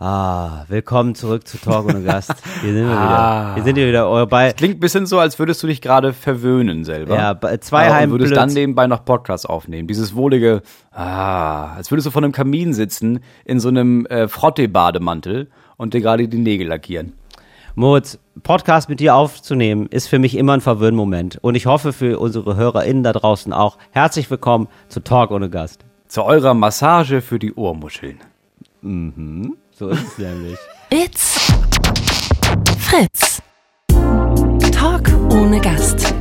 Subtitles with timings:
[0.00, 2.34] Ah, willkommen zurück zu Talk ohne Gast.
[2.62, 3.04] Hier sind wir ah.
[3.04, 3.54] wieder.
[3.54, 4.08] Hier sind wir wieder.
[4.08, 7.14] Eure bei klingt ein bisschen so, als würdest du dich gerade verwöhnen selber.
[7.14, 9.86] Ja, bei zwei ja, Und würdest dann nebenbei noch Podcasts aufnehmen.
[9.86, 15.48] Dieses wohlige, ah, als würdest du vor einem Kamin sitzen in so einem äh, Frotte-Bademantel
[15.76, 17.12] und dir gerade die Nägel lackieren.
[17.76, 21.38] Moritz, Podcast mit dir aufzunehmen, ist für mich immer ein Verwöhnmoment.
[21.40, 23.78] Und ich hoffe für unsere HörerInnen da draußen auch.
[23.92, 25.84] Herzlich willkommen zu Talk ohne Gast.
[26.08, 28.18] Zu eurer Massage für die Ohrmuscheln.
[28.82, 29.56] Mhm.
[29.76, 30.58] So ist es nämlich.
[30.90, 31.52] It's
[32.78, 33.42] Fritz.
[34.70, 36.14] Talk ohne Gast.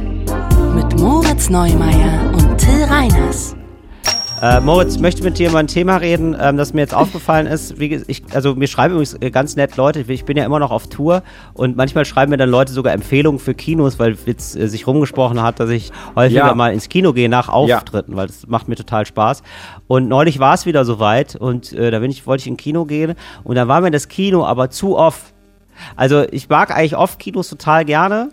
[0.74, 3.56] Mit Moritz Neumeier und Till Reiners.
[4.44, 7.48] Äh, Moritz, ich möchte mit dir über ein Thema reden, ähm, das mir jetzt aufgefallen
[7.48, 7.80] ist.
[7.80, 10.70] Wie, ich, also mir schreiben übrigens äh, ganz nett Leute, ich bin ja immer noch
[10.70, 14.68] auf Tour und manchmal schreiben mir dann Leute sogar Empfehlungen für Kinos, weil jetzt äh,
[14.68, 16.56] sich rumgesprochen hat, dass ich häufiger ja.
[16.56, 18.18] mal ins Kino gehe nach Auftritten, ja.
[18.18, 19.44] weil das macht mir total Spaß.
[19.88, 22.84] Und neulich war es wieder soweit und äh, da bin ich, wollte ich in Kino
[22.84, 23.14] gehen
[23.46, 25.32] und da war mir das Kino aber zu off.
[25.96, 28.28] Also ich mag eigentlich Off-Kinos total gerne,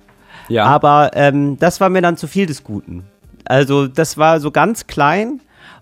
[0.49, 0.65] ja.
[0.65, 3.05] aber ähm, das war mir dann zu viel des Guten.
[3.45, 5.41] Also das war so ganz klein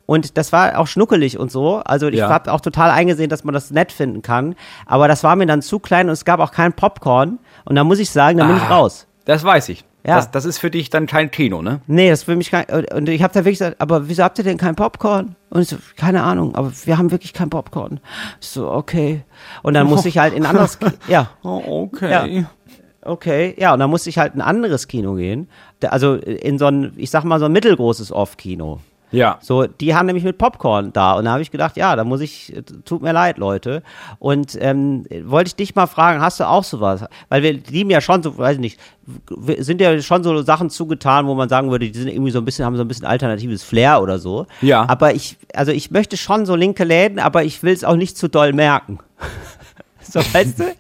[0.09, 1.83] und das war auch schnuckelig und so.
[1.85, 2.31] Also ich ja.
[2.31, 4.55] habe auch total eingesehen, dass man das nett finden kann.
[4.87, 7.39] Aber das war mir dann zu klein und es gab auch kein Popcorn.
[7.67, 9.07] Und da muss ich sagen, da bin ich ah, raus.
[9.27, 9.85] Das weiß ich.
[10.07, 10.17] Ja.
[10.17, 11.83] Das, das, ist für dich dann kein Kino, ne?
[11.87, 12.65] Nee, das ist für mich kein.
[12.95, 15.37] Und ich habe da wirklich gesagt, aber wieso habt ihr denn kein Popcorn?
[15.51, 18.01] Und ich so, keine Ahnung, aber wir haben wirklich kein Popcorn.
[18.41, 19.25] Ich so, okay.
[19.63, 19.91] Und dann oh.
[19.91, 20.93] muss ich halt in ein anderes Kino.
[21.09, 21.33] Ja.
[21.43, 22.11] Oh, okay.
[22.11, 22.47] Ja.
[23.03, 25.51] Okay, ja, und dann musste ich halt in ein anderes Kino gehen.
[25.83, 28.81] Also in so ein, ich sag mal, so ein mittelgroßes Off-Kino.
[29.11, 29.39] Ja.
[29.41, 31.15] So, die haben nämlich mit Popcorn da.
[31.15, 32.53] Und da habe ich gedacht, ja, da muss ich,
[32.85, 33.83] tut mir leid, Leute.
[34.19, 37.05] Und ähm, wollte ich dich mal fragen, hast du auch sowas?
[37.29, 38.81] Weil wir lieben ja schon so, weiß ich nicht,
[39.59, 42.45] sind ja schon so Sachen zugetan, wo man sagen würde, die sind irgendwie so ein
[42.45, 44.47] bisschen, haben so ein bisschen alternatives Flair oder so.
[44.61, 44.89] Ja.
[44.89, 48.17] Aber ich, also ich möchte schon so linke Läden, aber ich will es auch nicht
[48.17, 48.99] zu doll merken.
[50.11, 50.75] So, weißt du?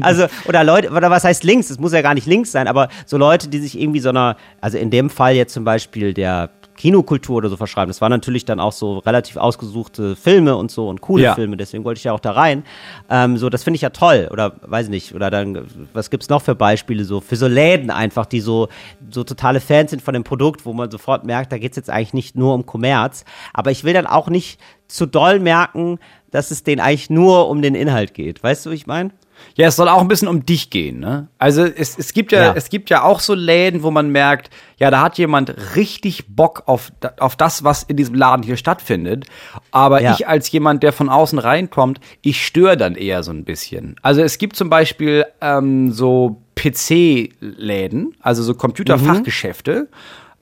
[0.00, 1.70] Also, oder Leute, oder was heißt links?
[1.70, 4.36] Es muss ja gar nicht links sein, aber so Leute, die sich irgendwie so einer,
[4.60, 6.50] also in dem Fall jetzt zum Beispiel der,
[6.84, 7.88] Kinokultur oder so verschreiben.
[7.88, 11.34] Das waren natürlich dann auch so relativ ausgesuchte Filme und so und coole ja.
[11.34, 12.62] Filme, deswegen wollte ich ja auch da rein.
[13.08, 14.28] Ähm, so, das finde ich ja toll.
[14.30, 17.90] Oder weiß ich nicht, oder dann, was gibt's noch für Beispiele so, für so Läden
[17.90, 18.68] einfach, die so,
[19.08, 22.12] so totale Fans sind von dem Produkt, wo man sofort merkt, da geht's jetzt eigentlich
[22.12, 23.24] nicht nur um Kommerz.
[23.54, 25.98] Aber ich will dann auch nicht zu doll merken,
[26.32, 28.42] dass es denen eigentlich nur um den Inhalt geht.
[28.42, 29.08] Weißt du, wie ich meine?
[29.56, 31.28] Ja, es soll auch ein bisschen um dich gehen, ne?
[31.38, 34.50] Also es, es gibt ja, ja, es gibt ja auch so Läden, wo man merkt,
[34.78, 39.26] ja, da hat jemand richtig Bock auf, auf das, was in diesem Laden hier stattfindet.
[39.70, 40.14] Aber ja.
[40.14, 43.96] ich als jemand, der von außen reinkommt, ich störe dann eher so ein bisschen.
[44.02, 49.88] Also es gibt zum Beispiel ähm, so PC-Läden, also so Computerfachgeschäfte,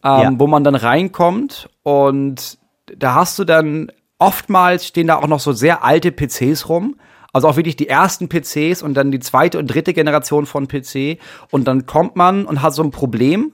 [0.03, 0.09] mhm.
[0.09, 0.33] ähm, ja.
[0.35, 2.59] wo man dann reinkommt und
[2.97, 6.97] da hast du dann oftmals stehen da auch noch so sehr alte PCs rum
[7.33, 11.19] also auch wirklich die ersten PCs und dann die zweite und dritte Generation von PC.
[11.51, 13.53] Und dann kommt man und hat so ein Problem.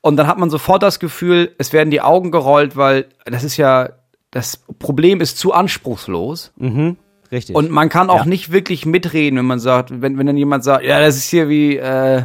[0.00, 3.58] Und dann hat man sofort das Gefühl, es werden die Augen gerollt, weil das ist
[3.58, 3.90] ja,
[4.30, 6.52] das Problem ist zu anspruchslos.
[6.56, 6.96] Mhm.
[7.32, 7.54] Richtig.
[7.54, 8.24] Und man kann auch ja.
[8.24, 11.48] nicht wirklich mitreden, wenn man sagt, wenn, wenn dann jemand sagt, ja, das ist hier
[11.48, 12.24] wie, äh,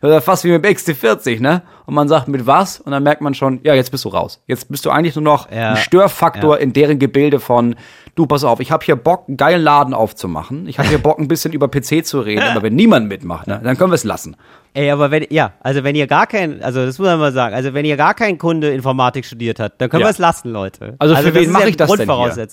[0.20, 1.62] fast wie mit XT40, ne?
[1.86, 2.80] Und man sagt, mit was?
[2.80, 4.42] Und dann merkt man schon, ja, jetzt bist du raus.
[4.46, 5.70] Jetzt bist du eigentlich nur noch ja.
[5.70, 6.62] ein Störfaktor ja.
[6.62, 7.76] in deren Gebilde von,
[8.20, 10.68] du, pass auf, ich habe hier Bock, einen geilen Laden aufzumachen.
[10.68, 12.42] Ich habe hier Bock, ein bisschen über PC zu reden.
[12.42, 14.36] Aber wenn niemand mitmacht, ne, dann können wir es lassen.
[14.74, 17.54] Ey, aber wenn, ja, also wenn ihr gar kein, also das muss man mal sagen,
[17.54, 20.94] also wenn ihr gar kein Kunde Informatik studiert hat, dann können wir es lassen, Leute.
[20.98, 22.48] Also, also für wen mache ich das denn hier?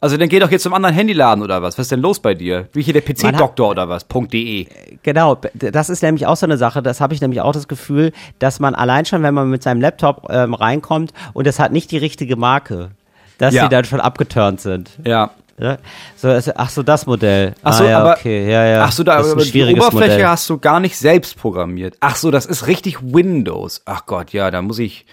[0.00, 1.78] Also dann geh doch jetzt zum anderen Handyladen oder was?
[1.78, 2.68] Was ist denn los bei dir?
[2.72, 4.04] Wie hier der PC-Doktor oder was?
[4.08, 4.66] .de.
[5.04, 8.10] Genau, das ist nämlich auch so eine Sache, das habe ich nämlich auch das Gefühl,
[8.40, 11.92] dass man allein schon, wenn man mit seinem Laptop ähm, reinkommt und es hat nicht
[11.92, 12.90] die richtige Marke,
[13.38, 13.64] dass ja.
[13.64, 14.90] die dann schon abgeturnt sind.
[15.04, 15.30] Ja.
[15.58, 15.78] Ja,
[16.16, 17.54] so, ach so, das Modell.
[17.62, 18.84] Ach so, ah, ja, aber, okay, ja, ja.
[18.84, 20.26] Ach so, da, aber die Oberfläche Modell.
[20.26, 21.96] hast du gar nicht selbst programmiert.
[22.00, 23.82] Ach so, das ist richtig Windows.
[23.84, 25.06] Ach Gott, ja, da muss ich,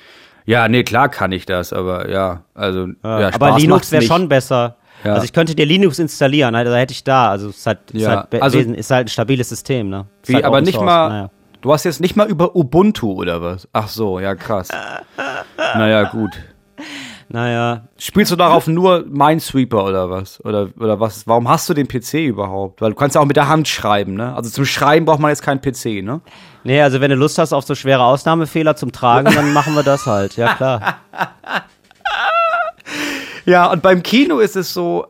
[0.46, 4.28] ja, nee, klar kann ich das, aber ja, also, ja, ja Aber Linux wäre schon
[4.30, 4.78] besser.
[5.04, 5.14] Ja.
[5.14, 7.30] Also ich könnte dir Linux installieren, also hätte ich da.
[7.30, 8.00] Also es ist halt, ja.
[8.00, 10.08] ist halt, also, ist halt ein stabiles System, ne?
[10.26, 10.86] Wie, halt aber nicht Source.
[10.86, 11.10] mal.
[11.10, 11.30] Naja.
[11.62, 13.68] Du hast jetzt nicht mal über Ubuntu oder was?
[13.74, 14.70] Ach so, ja krass.
[15.58, 16.32] naja, gut.
[17.32, 17.84] Naja.
[17.98, 20.44] Spielst du darauf nur Minesweeper oder was?
[20.44, 21.28] Oder, oder was?
[21.28, 22.82] Warum hast du den PC überhaupt?
[22.82, 24.36] Weil du kannst ja auch mit der Hand schreiben, ne?
[24.36, 26.22] Also zum Schreiben braucht man jetzt keinen PC, ne?
[26.64, 29.84] Nee, also wenn du Lust hast auf so schwere Ausnahmefehler zum Tragen, dann machen wir
[29.84, 30.98] das halt, ja klar.
[33.46, 35.08] Ja, und beim Kino ist es so,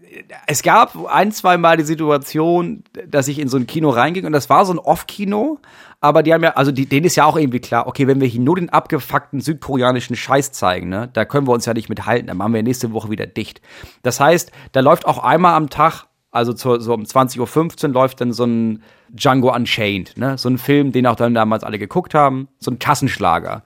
[0.47, 4.31] es gab ein, zwei Mal die Situation, dass ich in so ein Kino reinging und
[4.31, 5.59] das war so ein Off-Kino,
[6.01, 8.27] aber die haben ja, also die, denen ist ja auch irgendwie klar, okay, wenn wir
[8.27, 12.27] hier nur den abgefuckten südkoreanischen Scheiß zeigen, ne, da können wir uns ja nicht mithalten,
[12.27, 13.61] dann machen wir nächste Woche wieder dicht.
[14.01, 18.21] Das heißt, da läuft auch einmal am Tag also zu, so um 20.15 Uhr läuft
[18.21, 20.37] dann so ein Django Unchained, ne?
[20.37, 23.63] So ein Film, den auch dann damals alle geguckt haben, so ein Kassenschlager.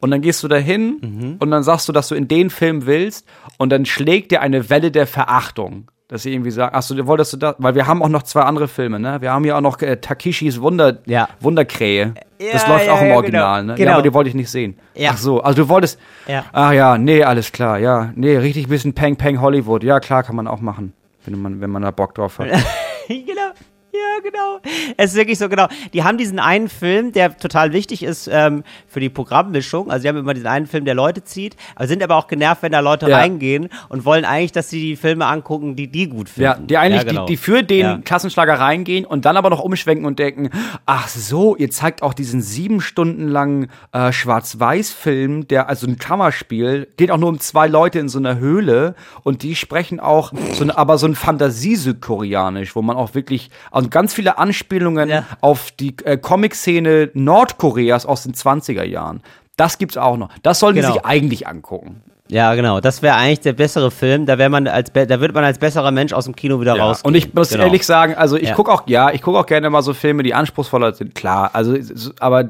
[0.00, 1.36] Und dann gehst du dahin mhm.
[1.38, 3.24] und dann sagst du, dass du in den Film willst
[3.56, 5.91] und dann schlägt dir eine Welle der Verachtung.
[6.12, 7.54] Dass sie irgendwie sagen, ach so, wolltest du das?
[7.56, 9.22] Weil wir haben auch noch zwei andere Filme, ne?
[9.22, 11.26] Wir haben ja auch noch äh, Takishis Wunder, ja.
[11.40, 12.12] Wunderkrähe.
[12.38, 13.72] Ja, das läuft ja, auch im Original, genau.
[13.72, 13.78] ne?
[13.78, 13.88] Genau.
[13.88, 14.76] Ja, aber die wollte ich nicht sehen.
[15.08, 15.98] Ach so, also du wolltest.
[16.26, 16.44] Ja.
[16.52, 18.12] Ach ja, nee, alles klar, ja.
[18.14, 19.82] Nee, richtig bisschen Peng Peng Hollywood.
[19.84, 20.92] Ja, klar, kann man auch machen.
[21.24, 22.48] Wenn man, wenn man da Bock drauf hat.
[23.08, 23.52] genau.
[23.94, 24.58] Ja, genau.
[24.96, 25.68] Es ist wirklich so, genau.
[25.92, 29.90] Die haben diesen einen Film, der total wichtig ist ähm, für die Programmmischung.
[29.90, 32.62] Also, sie haben immer diesen einen Film, der Leute zieht, aber sind aber auch genervt,
[32.62, 33.18] wenn da Leute ja.
[33.18, 36.42] reingehen und wollen eigentlich, dass sie die Filme angucken, die die gut finden.
[36.42, 37.26] Ja, die eigentlich, ja, genau.
[37.26, 37.98] die, die für den ja.
[38.02, 40.48] Klassenschlager reingehen und dann aber noch umschwenken und denken:
[40.86, 46.88] Ach so, ihr zeigt auch diesen sieben Stunden langen äh, Schwarz-Weiß-Film, der also ein Kammerspiel,
[46.96, 50.64] geht auch nur um zwei Leute in so einer Höhle und die sprechen auch so,
[50.74, 53.50] aber so ein Fantasie-Südkoreanisch, wo man auch wirklich.
[53.70, 55.26] Also und ganz viele Anspielungen ja.
[55.40, 59.22] auf die äh, Comic-Szene Nordkoreas aus den 20er Jahren.
[59.56, 60.30] Das gibt's auch noch.
[60.42, 60.88] Das sollten genau.
[60.88, 62.02] die sich eigentlich angucken.
[62.32, 62.80] Ja, genau.
[62.80, 64.24] Das wäre eigentlich der bessere Film.
[64.24, 66.84] Da wäre man als da wird man als besserer Mensch aus dem Kino wieder ja.
[66.84, 67.02] raus.
[67.02, 67.64] Und ich muss genau.
[67.64, 68.54] ehrlich sagen, also ich ja.
[68.54, 71.14] gucke auch, ja, ich gucke auch gerne mal so Filme, die anspruchsvoller sind.
[71.14, 71.76] Klar, also
[72.20, 72.48] aber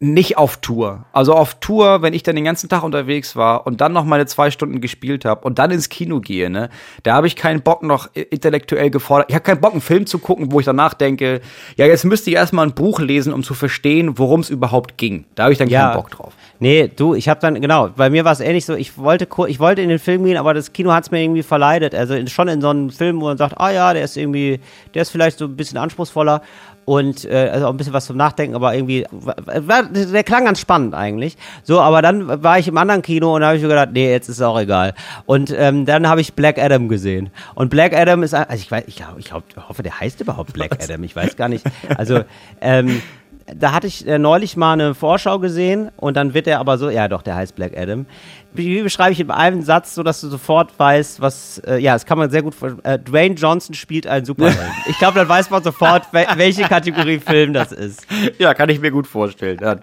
[0.00, 1.06] nicht auf Tour.
[1.12, 4.26] Also auf Tour, wenn ich dann den ganzen Tag unterwegs war und dann noch meine
[4.26, 6.68] zwei Stunden gespielt habe und dann ins Kino gehe, ne,
[7.02, 9.30] da habe ich keinen Bock noch intellektuell gefordert.
[9.30, 11.40] Ich habe keinen Bock, einen Film zu gucken, wo ich danach denke,
[11.76, 15.24] ja, jetzt müsste ich erstmal ein Buch lesen, um zu verstehen, worum es überhaupt ging.
[15.34, 15.88] Da habe ich dann ja.
[15.88, 16.34] keinen Bock drauf.
[16.58, 19.60] Nee, du, ich habe dann, genau, bei mir war es ähnlich so, ich wollte, ich
[19.60, 21.94] wollte in den Film gehen, aber das Kino hat es mir irgendwie verleidet.
[21.94, 24.60] Also schon in so einem Film, wo man sagt, ah ja, der ist irgendwie,
[24.94, 26.42] der ist vielleicht so ein bisschen anspruchsvoller
[26.84, 30.60] und äh, also auch ein bisschen was zum Nachdenken, aber irgendwie, war, der klang ganz
[30.60, 31.36] spannend eigentlich.
[31.62, 34.10] So, aber dann war ich im anderen Kino und da habe ich mir gedacht, nee,
[34.10, 34.94] jetzt ist es auch egal.
[35.26, 37.30] Und ähm, dann habe ich Black Adam gesehen.
[37.54, 40.52] Und Black Adam ist, also ich weiß, ich, ich, glaub, ich hoffe, der heißt überhaupt
[40.52, 41.64] Black Adam, ich weiß gar nicht.
[41.96, 42.20] Also,
[42.60, 43.00] ähm,
[43.46, 46.90] da hatte ich äh, neulich mal eine Vorschau gesehen und dann wird er aber so,
[46.90, 48.06] ja doch, der heißt Black Adam.
[48.52, 52.06] Wie beschreibe ich in einem Satz, so dass du sofort weißt, was, äh, ja, das
[52.06, 54.72] kann man sehr gut, äh, Dwayne Johnson spielt einen Superhelden.
[54.88, 58.06] ich glaube, dann weiß man sofort, welche Kategorie Film das ist.
[58.38, 59.58] Ja, kann ich mir gut vorstellen.
[59.60, 59.76] Ja.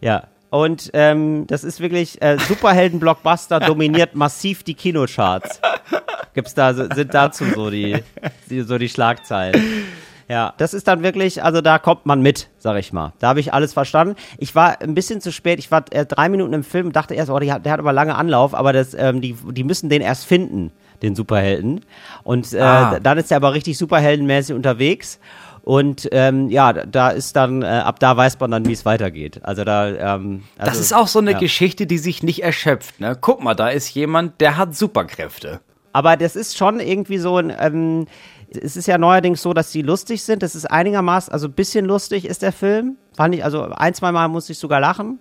[0.00, 0.24] ja.
[0.50, 5.60] Und ähm, das ist wirklich, äh, Superhelden-Blockbuster dominiert massiv die Kinocharts.
[6.34, 8.02] Gibt's da, sind dazu so die
[8.48, 9.62] so die Schlagzeilen.
[10.30, 13.12] Ja, das ist dann wirklich, also da kommt man mit, sag ich mal.
[13.18, 14.14] Da habe ich alles verstanden.
[14.38, 15.58] Ich war ein bisschen zu spät.
[15.58, 17.92] Ich war äh, drei Minuten im Film, dachte erst, oh, der hat, der hat aber
[17.92, 20.70] lange Anlauf, aber das, ähm, die, die müssen den erst finden,
[21.02, 21.84] den Superhelden.
[22.22, 23.00] Und äh, ah.
[23.00, 25.18] dann ist er aber richtig superheldenmäßig unterwegs.
[25.62, 29.40] Und ähm, ja, da ist dann, äh, ab da weiß man dann, wie es weitergeht.
[29.42, 29.88] Also da.
[29.88, 31.38] Ähm, also, das ist auch so eine ja.
[31.38, 33.00] Geschichte, die sich nicht erschöpft.
[33.00, 33.18] Ne?
[33.20, 35.60] Guck mal, da ist jemand, der hat Superkräfte.
[35.92, 37.52] Aber das ist schon irgendwie so ein.
[37.58, 38.06] Ähm,
[38.50, 40.42] es ist ja neuerdings so, dass die lustig sind.
[40.42, 42.96] Das ist einigermaßen, also ein bisschen lustig ist der Film.
[43.16, 45.20] Fand ich, also ein, zwei Mal musste ich sogar lachen.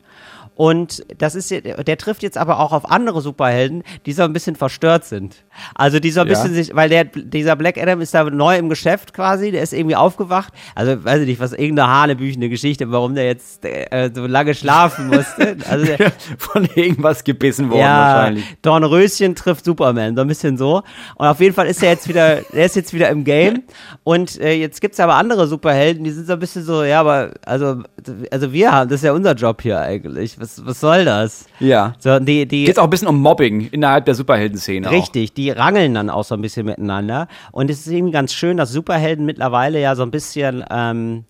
[0.60, 4.58] Und das ist, der trifft jetzt aber auch auf andere Superhelden, die so ein bisschen
[4.58, 5.46] verstört sind.
[5.74, 6.34] Also die so ein ja.
[6.34, 9.72] bisschen sich, weil der, dieser Black Adam ist da neu im Geschäft quasi, der ist
[9.72, 10.52] irgendwie aufgewacht.
[10.76, 15.08] Also weiß ich nicht, was irgendeine hanebüchende Geschichte, warum der jetzt äh, so lange schlafen
[15.08, 15.56] musste.
[15.70, 18.46] Also der, Von irgendwas gebissen worden ja, wahrscheinlich.
[18.62, 20.84] Dornröschen trifft Superman, so ein bisschen so.
[21.16, 23.64] Und auf jeden Fall ist er jetzt wieder, der ist jetzt wieder im Game.
[24.04, 27.32] Und äh, jetzt gibt's aber andere Superhelden, die sind so ein bisschen so, ja, aber
[27.46, 27.84] also,
[28.32, 30.40] also wir haben, das ist ja unser Job hier eigentlich.
[30.40, 31.46] Was was, was soll das?
[31.60, 31.94] Ja.
[32.00, 34.90] So, die, die, Geht auch ein bisschen um Mobbing innerhalb der Superhelden-Szene.
[34.90, 35.34] Richtig, auch.
[35.36, 37.28] die rangeln dann auch so ein bisschen miteinander.
[37.52, 41.26] Und es ist irgendwie ganz schön, dass Superhelden mittlerweile ja so ein bisschen, ähm,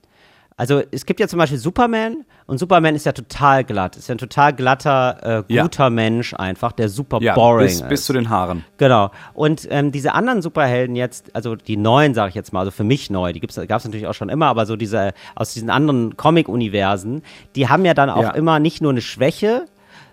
[0.59, 4.15] also es gibt ja zum Beispiel Superman und Superman ist ja total glatt, ist ja
[4.15, 5.89] ein total glatter, äh, guter ja.
[5.89, 7.87] Mensch einfach, der super ja, boring bis, ist.
[7.87, 8.65] bis zu den Haaren.
[8.75, 9.09] Genau.
[9.33, 12.83] Und ähm, diese anderen Superhelden jetzt, also die neuen, sage ich jetzt mal, also für
[12.83, 16.17] mich neu, die gab es natürlich auch schon immer, aber so diese aus diesen anderen
[16.17, 17.23] Comic-Universen,
[17.55, 18.31] die haben ja dann auch ja.
[18.31, 19.65] immer nicht nur eine Schwäche,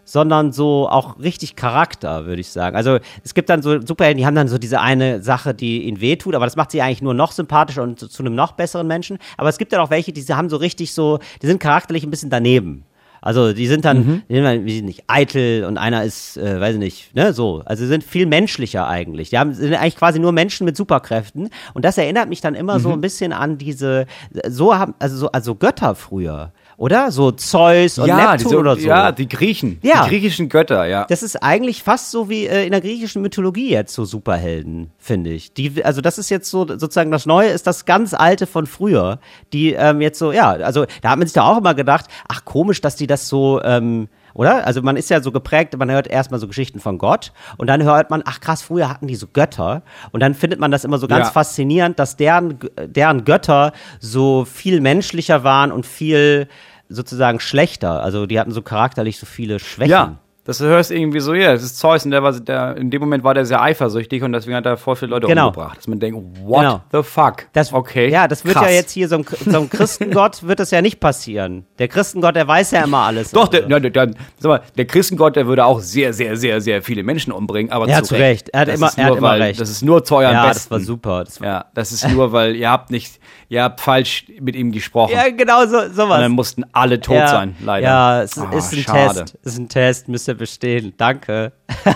[0.06, 2.76] sondern so auch richtig Charakter, würde ich sagen.
[2.76, 6.00] Also es gibt dann so Superhelden, die haben dann so diese eine Sache, die ihnen
[6.00, 8.86] wehtut, aber das macht sie eigentlich nur noch sympathischer und zu, zu einem noch besseren
[8.86, 9.18] Menschen.
[9.36, 12.10] Aber es gibt dann auch welche, die haben so richtig so, die sind charakterlich ein
[12.10, 12.84] bisschen daneben.
[13.20, 14.22] Also die sind dann, mhm.
[14.28, 17.62] die sind dann wie nicht eitel und einer ist, äh, weiß ich nicht, ne, so.
[17.64, 19.30] Also sie sind viel menschlicher eigentlich.
[19.30, 22.78] Die haben sind eigentlich quasi nur Menschen mit Superkräften und das erinnert mich dann immer
[22.78, 22.82] mhm.
[22.82, 24.06] so ein bisschen an diese,
[24.48, 27.10] so haben, also so, also Götter früher oder?
[27.10, 28.86] So Zeus und ja, Neptun diese, oder so.
[28.86, 29.78] Ja, die Griechen.
[29.82, 30.04] Ja.
[30.04, 31.06] Die griechischen Götter, ja.
[31.08, 35.30] Das ist eigentlich fast so wie äh, in der griechischen Mythologie jetzt so Superhelden, finde
[35.30, 35.54] ich.
[35.54, 39.20] Die, also das ist jetzt so sozusagen das Neue ist das ganz Alte von früher,
[39.52, 42.44] die ähm, jetzt so, ja, also da hat man sich da auch immer gedacht, ach
[42.44, 44.66] komisch, dass die das so, ähm, oder?
[44.66, 47.82] Also man ist ja so geprägt, man hört erstmal so Geschichten von Gott und dann
[47.82, 50.98] hört man, ach krass, früher hatten die so Götter und dann findet man das immer
[50.98, 51.32] so ganz ja.
[51.32, 56.48] faszinierend, dass deren, deren Götter so viel menschlicher waren und viel
[56.88, 58.02] sozusagen schlechter.
[58.02, 59.90] Also die hatten so charakterlich so viele Schwächen.
[59.90, 60.18] Ja.
[60.46, 63.24] Das hörst irgendwie so, ja, das ist Zeus und der war, der, in dem Moment
[63.24, 65.48] war der sehr eifersüchtig und deswegen hat er voll viele Leute genau.
[65.48, 65.78] umgebracht.
[65.78, 66.80] Dass man denkt, what genau.
[66.92, 67.48] the fuck?
[67.52, 68.08] Das, okay.
[68.08, 68.66] Ja, das wird Krass.
[68.66, 71.66] ja jetzt hier so ein, so ein Christengott wird das ja nicht passieren.
[71.80, 73.32] Der Christengott, der weiß ja immer alles.
[73.32, 76.80] Doch, der, der, der, sag mal, der Christengott, der würde auch sehr, sehr, sehr, sehr
[76.80, 78.22] viele Menschen umbringen, aber ja, zu, Recht.
[78.22, 78.48] Recht.
[78.50, 79.60] Er hat das immer, er hat immer weil, recht.
[79.60, 80.68] Das ist nur zu eurem ja, Besten.
[80.68, 81.24] das war super.
[81.24, 84.72] Das war ja, das ist nur, weil ihr habt nicht, ihr habt falsch mit ihm
[84.72, 85.12] gesprochen.
[85.12, 86.16] Ja, genau so, sowas.
[86.16, 87.86] Und dann mussten alle tot ja, sein, leider.
[87.86, 89.20] Ja, es oh, ist ein schade.
[89.20, 89.38] Test.
[89.42, 90.94] Es ist ein Test, müsst ihr bestehen.
[90.96, 91.52] Danke danke.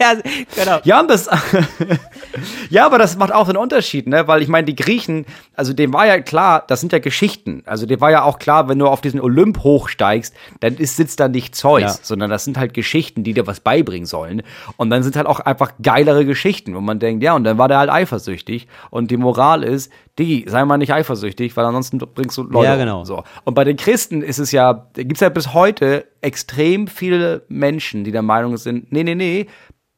[0.00, 0.14] ja,
[0.54, 0.78] genau.
[0.84, 1.28] Ja, das,
[2.70, 4.26] ja, aber das macht auch einen Unterschied, ne?
[4.28, 7.62] Weil ich meine, die Griechen, also dem war ja klar, das sind ja Geschichten.
[7.66, 11.20] Also dem war ja auch klar, wenn du auf diesen Olymp hochsteigst, dann ist, sitzt
[11.20, 11.94] da nicht Zeus, ja.
[12.02, 14.42] sondern das sind halt Geschichten, die dir was beibringen sollen.
[14.76, 17.68] Und dann sind halt auch einfach geilere Geschichten, wo man denkt, ja, und dann war
[17.68, 18.68] der halt eifersüchtig.
[18.90, 22.66] Und die Moral ist, Digi, sei mal nicht eifersüchtig, weil ansonsten bringst du Leute.
[22.66, 23.00] Ja, genau.
[23.00, 23.04] Um.
[23.04, 23.24] So.
[23.44, 28.04] Und bei den Christen ist es ja, gibt es ja bis heute extrem viele Menschen,
[28.04, 29.46] die der Meinung sind, nee, nee, nee,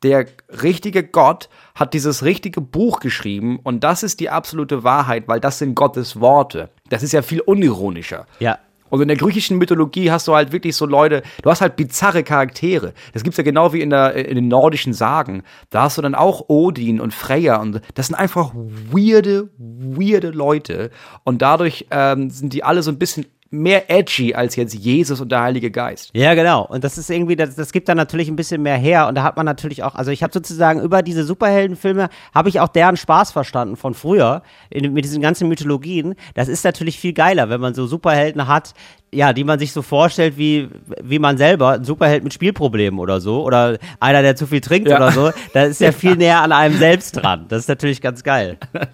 [0.03, 0.27] der
[0.63, 5.59] richtige Gott hat dieses richtige Buch geschrieben und das ist die absolute Wahrheit, weil das
[5.59, 6.71] sind Gottes Worte.
[6.89, 8.27] Das ist ja viel unironischer.
[8.39, 8.59] Ja.
[8.91, 12.23] Und in der griechischen Mythologie hast du halt wirklich so Leute, du hast halt bizarre
[12.23, 12.93] Charaktere.
[13.13, 15.43] Das gibt's ja genau wie in, der, in den nordischen Sagen.
[15.71, 20.91] Da hast du dann auch Odin und Freya und das sind einfach weirde, weirde Leute.
[21.25, 25.33] Und dadurch ähm, sind die alle so ein bisschen mehr edgy als jetzt Jesus und
[25.33, 26.11] der Heilige Geist.
[26.15, 26.65] Ja, genau.
[26.67, 29.09] Und das ist irgendwie, das, das gibt dann natürlich ein bisschen mehr her.
[29.09, 32.61] Und da hat man natürlich auch, also ich habe sozusagen über diese Superheldenfilme, habe ich
[32.61, 36.15] auch deren Spaß verstanden von früher, in, mit diesen ganzen Mythologien.
[36.35, 38.75] Das ist natürlich viel geiler, wenn man so Superhelden hat,
[39.13, 40.69] ja, die man sich so vorstellt, wie,
[41.03, 44.89] wie man selber, ein Superheld mit Spielproblemen oder so, oder einer, der zu viel trinkt
[44.89, 44.97] ja.
[44.97, 47.47] oder so, da ist ja viel näher an einem selbst dran.
[47.49, 48.59] Das ist natürlich ganz geil.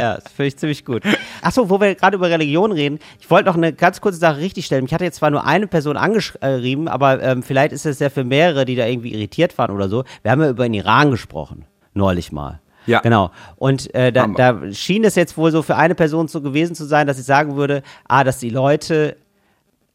[0.00, 1.02] Ja, das finde ich ziemlich gut.
[1.42, 4.86] Achso, wo wir gerade über Religion reden, ich wollte noch eine ganz kurze Sache richtigstellen.
[4.86, 8.24] Ich hatte jetzt zwar nur eine Person angeschrieben, aber ähm, vielleicht ist es ja für
[8.24, 10.04] mehrere, die da irgendwie irritiert waren oder so.
[10.22, 12.62] Wir haben ja über den Iran gesprochen, neulich mal.
[12.86, 13.00] Ja.
[13.00, 13.30] Genau.
[13.56, 16.84] Und äh, da, da schien es jetzt wohl so für eine Person so gewesen zu
[16.84, 19.16] sein, dass ich sagen würde, ah, dass die Leute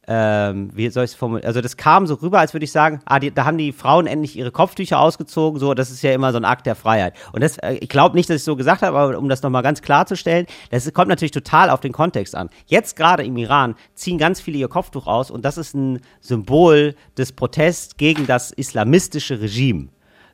[0.08, 1.48] ähm, wie soll ich es formulieren?
[1.48, 4.08] Also das kam so rüber, als würde ich sagen, ah, die, da haben die Frauen
[4.08, 7.14] endlich ihre Kopftücher ausgezogen, so, das ist ja immer so ein Akt der Freiheit.
[7.34, 9.64] Und das, äh, ich glaube nicht, dass ich so gesagt habe, aber um das nochmal
[9.64, 12.50] ganz klarzustellen, das kommt natürlich total auf den Kontext an.
[12.66, 16.96] Jetzt gerade im Iran ziehen ganz viele ihr Kopftuch aus und das ist ein Symbol
[17.18, 19.90] des Protests gegen das islamistische Regime.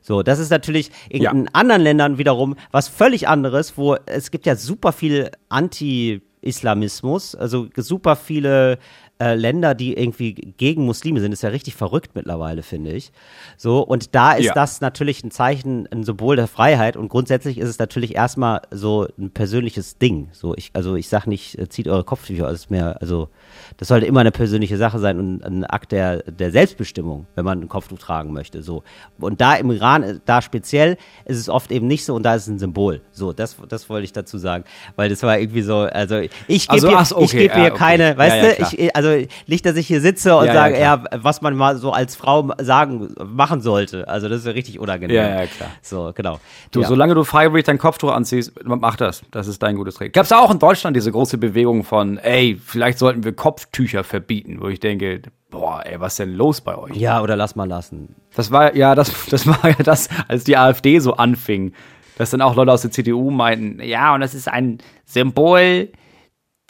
[0.06, 1.30] So, das ist natürlich in, ja.
[1.30, 7.68] in anderen Ländern wiederum was völlig anderes, wo es gibt ja super viel Anti-Islamismus, also
[7.74, 8.78] super viele
[9.20, 13.12] äh, Länder, die irgendwie gegen Muslime sind, ist ja richtig verrückt mittlerweile, finde ich.
[13.56, 14.54] So, und da ist ja.
[14.54, 19.06] das natürlich ein Zeichen, ein Symbol der Freiheit und grundsätzlich ist es natürlich erstmal so
[19.18, 20.28] ein persönliches Ding.
[20.32, 23.28] So, ich, also ich sag nicht, äh, zieht eure Kopftücher aus mehr, also
[23.76, 27.60] das sollte immer eine persönliche Sache sein und ein Akt der, der Selbstbestimmung, wenn man
[27.60, 28.62] ein Kopftuch tragen möchte.
[28.62, 28.82] So.
[29.18, 32.42] Und da im Iran, da speziell, ist es oft eben nicht so und da ist
[32.42, 33.00] es ein Symbol.
[33.12, 34.64] So, das, das wollte ich dazu sagen.
[34.96, 37.76] Weil das war irgendwie so, also ich gebe also, hier, okay, ich geb hier okay.
[37.76, 39.13] keine, weißt ja, ja, du, ich, also
[39.46, 42.52] nicht, dass ich hier sitze und ja, sage, ja, was man mal so als Frau
[42.58, 44.08] sagen, machen sollte.
[44.08, 45.16] Also das ist ja richtig unangenehm.
[45.16, 45.70] Ja, ja, klar.
[45.82, 46.40] So, genau.
[46.70, 49.22] Du, solange du freiwillig dein Kopftuch anziehst, mach das.
[49.30, 50.12] Das ist dein gutes Recht.
[50.12, 54.58] Gab es auch in Deutschland diese große Bewegung von, ey, vielleicht sollten wir Kopftücher verbieten,
[54.60, 56.96] wo ich denke, boah, ey, was ist denn los bei euch?
[56.96, 58.14] Ja, oder lass mal lassen.
[58.34, 61.72] Das war ja, das, das war ja das, als die AfD so anfing,
[62.18, 65.90] dass dann auch Leute aus der CDU meinten, ja, und das ist ein Symbol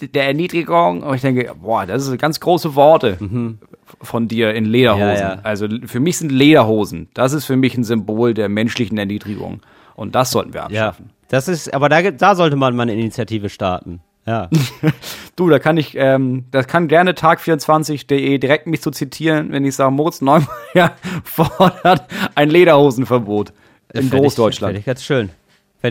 [0.01, 1.03] der Erniedrigung.
[1.03, 3.59] Und ich denke, boah, das sind ganz große Worte mhm.
[4.01, 5.07] von dir in Lederhosen.
[5.09, 5.41] Ja, ja.
[5.43, 9.61] Also für mich sind Lederhosen, das ist für mich ein Symbol der menschlichen Erniedrigung.
[9.95, 11.07] Und das sollten wir abschaffen.
[11.07, 14.01] Ja, das ist, aber da, da sollte man mal eine Initiative starten.
[14.27, 14.49] Ja.
[15.37, 19.65] du, da kann ich, ähm, das kann gerne tag24.de direkt mich zu so zitieren, wenn
[19.65, 23.53] ich sage, Moritz Neumeier fordert ein Lederhosenverbot
[23.93, 24.71] in Großdeutschland.
[24.71, 25.31] Finde ich ganz schön.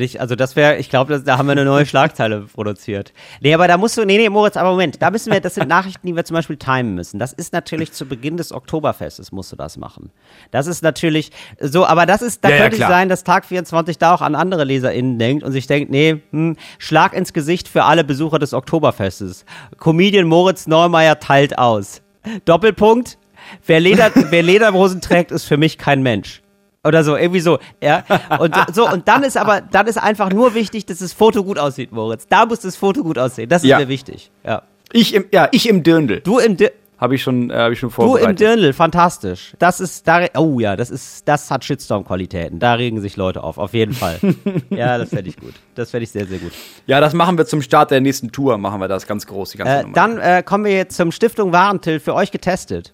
[0.02, 3.14] Ich, also das wäre, ich glaube, da haben wir eine neue Schlagzeile produziert.
[3.42, 5.68] Nee, aber da musst du, nee, nee, Moritz, aber Moment, da müssen wir, das sind
[5.68, 7.20] Nachrichten, die wir zum Beispiel timen müssen.
[7.20, 10.12] Das ist natürlich zu Beginn des Oktoberfestes musst du das machen.
[10.52, 13.46] Das ist natürlich so, aber das ist, da ja, könnte ja, es sein, dass Tag
[13.46, 17.68] 24 da auch an andere LeserInnen denkt und sich denkt, nee, hm, Schlag ins Gesicht
[17.68, 19.46] für alle Besucher des Oktoberfestes.
[19.78, 22.02] Comedian Moritz Neumeier teilt aus.
[22.46, 23.18] Doppelpunkt,
[23.66, 26.43] wer, Leder, wer Lederhosen trägt, ist für mich kein Mensch
[26.86, 28.04] oder so, irgendwie so, ja.
[28.40, 31.58] Und so, und dann ist aber, dann ist einfach nur wichtig, dass das Foto gut
[31.58, 32.28] aussieht, Moritz.
[32.28, 33.50] Da muss das Foto gut aussehen.
[33.50, 33.80] Das ist ja.
[33.80, 34.64] mir wichtig, ja.
[34.92, 36.20] Ich im, ja, ich im Dirndl.
[36.22, 36.78] Du im Dirndl.
[37.00, 38.30] Habe ich schon, äh, habe ich schon Du vorbereitet.
[38.30, 39.56] im Dirndl, fantastisch.
[39.60, 42.60] Das ist, da, oh ja, das ist, das hat Shitstorm-Qualitäten.
[42.60, 44.20] Da regen sich Leute auf, auf jeden Fall.
[44.70, 45.54] ja, das fände ich gut.
[45.76, 46.52] Das fände ich sehr, sehr gut.
[46.86, 49.58] ja, das machen wir zum Start der nächsten Tour, machen wir das ganz groß, die
[49.58, 49.96] ganze Äh, Nummer.
[49.96, 52.94] dann äh, kommen wir jetzt zum Stiftung Warentil für euch getestet.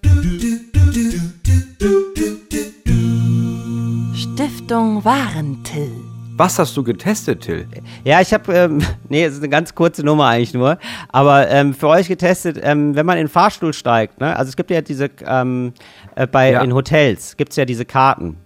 [4.70, 5.92] Stiftung Warentil.
[6.38, 7.68] Was hast du getestet, Till?
[8.04, 10.78] Ja, ich habe, ähm, nee, es ist eine ganz kurze Nummer eigentlich nur,
[11.12, 14.56] aber ähm, für euch getestet, ähm, wenn man in den Fahrstuhl steigt, ne, also es
[14.56, 15.74] gibt ja diese, ähm,
[16.14, 16.62] äh, bei Ja.
[16.62, 18.38] in Hotels gibt's ja diese Karten,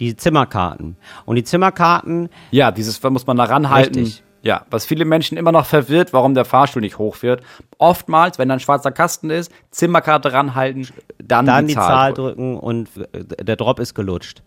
[0.00, 0.98] die Zimmerkarten.
[1.24, 4.00] Und die Zimmerkarten, Ja, dieses muss man da ranhalten.
[4.00, 4.22] Richtig.
[4.42, 7.42] Ja, was viele Menschen immer noch verwirrt, warum der Fahrstuhl nicht hoch wird.
[7.78, 10.86] Oftmals, wenn da ein schwarzer Kasten ist, Zimmerkarte ranhalten,
[11.24, 12.56] dann, dann die, die Zahl drücken.
[12.56, 14.42] drücken und äh, der Drop ist gelutscht.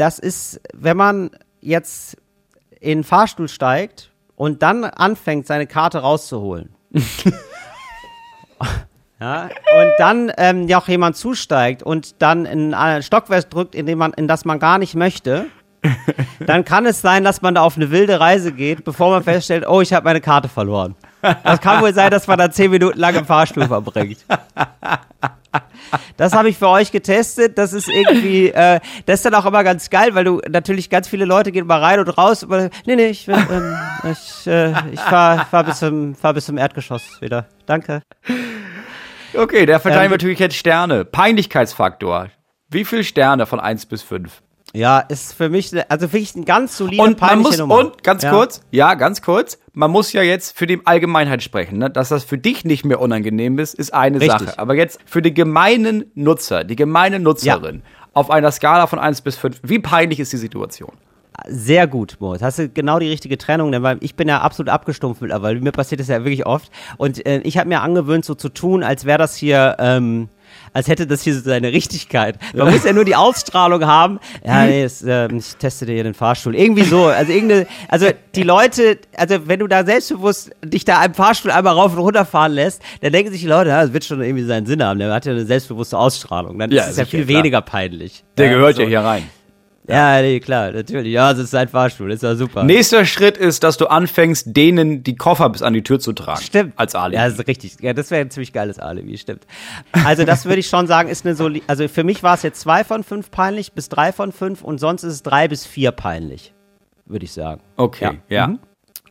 [0.00, 1.30] Das ist, wenn man
[1.60, 2.16] jetzt
[2.80, 6.70] in den Fahrstuhl steigt und dann anfängt, seine Karte rauszuholen.
[9.20, 13.84] ja, und dann ähm, ja auch jemand zusteigt und dann in ein Stockwerk drückt, in,
[13.84, 15.48] dem man, in das man gar nicht möchte,
[16.46, 19.68] dann kann es sein, dass man da auf eine wilde Reise geht, bevor man feststellt,
[19.68, 20.94] oh, ich habe meine Karte verloren.
[21.44, 24.24] Das kann wohl sein, dass man da zehn Minuten lang im Fahrstuhl verbringt.
[26.16, 27.58] Das habe ich für euch getestet.
[27.58, 31.08] Das ist irgendwie, äh, das ist dann auch immer ganz geil, weil du natürlich ganz
[31.08, 32.44] viele Leute gehen mal rein und raus.
[32.44, 36.58] Aber, nee, nee, ich, ähm, ich, äh, ich fahr, fahr, bis zum, fahr bis zum
[36.58, 37.46] Erdgeschoss wieder.
[37.66, 38.02] Danke.
[39.34, 41.04] Okay, der verteilen Ähm, wir natürlich jetzt Sterne.
[41.04, 42.28] Peinlichkeitsfaktor.
[42.68, 44.42] Wie viel Sterne von 1 bis 5?
[44.72, 47.78] Ja, ist für mich, ne- also wirklich ein ganz solide, Und man muss, Nummer.
[47.78, 48.30] und ganz ja.
[48.30, 51.90] kurz, ja, ganz kurz, man muss ja jetzt für die Allgemeinheit sprechen, ne?
[51.90, 54.48] dass das für dich nicht mehr unangenehm ist, ist eine Richtig.
[54.50, 54.58] Sache.
[54.58, 59.36] Aber jetzt für den gemeinen Nutzer, die gemeine Nutzerin, auf einer Skala von 1 bis
[59.36, 60.92] 5, wie peinlich ist die Situation?
[61.48, 62.42] Sehr gut, Moritz.
[62.42, 65.60] Hast du genau die richtige Trennung, denn weil ich bin ja absolut abgestumpft mittlerweile.
[65.60, 66.70] Mir passiert das ja wirklich oft.
[66.98, 70.28] Und äh, ich habe mir angewöhnt, so zu tun, als wäre das hier, ähm,
[70.72, 72.36] als hätte das hier so seine Richtigkeit.
[72.54, 74.20] Man muss ja nur die Ausstrahlung haben.
[74.44, 76.54] Ja, nee, das, ähm, ich teste dir hier den Fahrstuhl.
[76.54, 77.06] Irgendwie so.
[77.06, 81.74] Also irgendeine, also die Leute, also wenn du da selbstbewusst dich da im Fahrstuhl einmal
[81.74, 84.44] rauf und runter fahren lässt, dann denken sich die Leute, ja, das wird schon irgendwie
[84.44, 84.98] seinen Sinn haben.
[84.98, 86.58] Der hat ja eine selbstbewusste Ausstrahlung.
[86.58, 87.38] Dann Ja, ist es ja viel klar.
[87.38, 88.22] weniger peinlich.
[88.38, 88.82] Der gehört so.
[88.82, 89.24] ja hier rein.
[89.90, 91.12] Ja, nee, klar, natürlich.
[91.12, 92.64] Ja, es ist sein Fahrstuhl, ist ja super.
[92.64, 96.40] Nächster Schritt ist, dass du anfängst, denen die Koffer bis an die Tür zu tragen.
[96.40, 96.72] Stimmt.
[96.76, 97.16] Als Alibi.
[97.16, 97.76] Ja, das ist richtig.
[97.80, 99.46] Ja, das wäre ein ziemlich geiles Alibi, stimmt.
[100.04, 102.60] Also das würde ich schon sagen, ist eine soli Also für mich war es jetzt
[102.60, 105.92] zwei von fünf peinlich bis drei von fünf und sonst ist es drei bis vier
[105.92, 106.54] peinlich,
[107.06, 107.60] würde ich sagen.
[107.76, 108.48] okay, ja.
[108.48, 108.58] Mhm.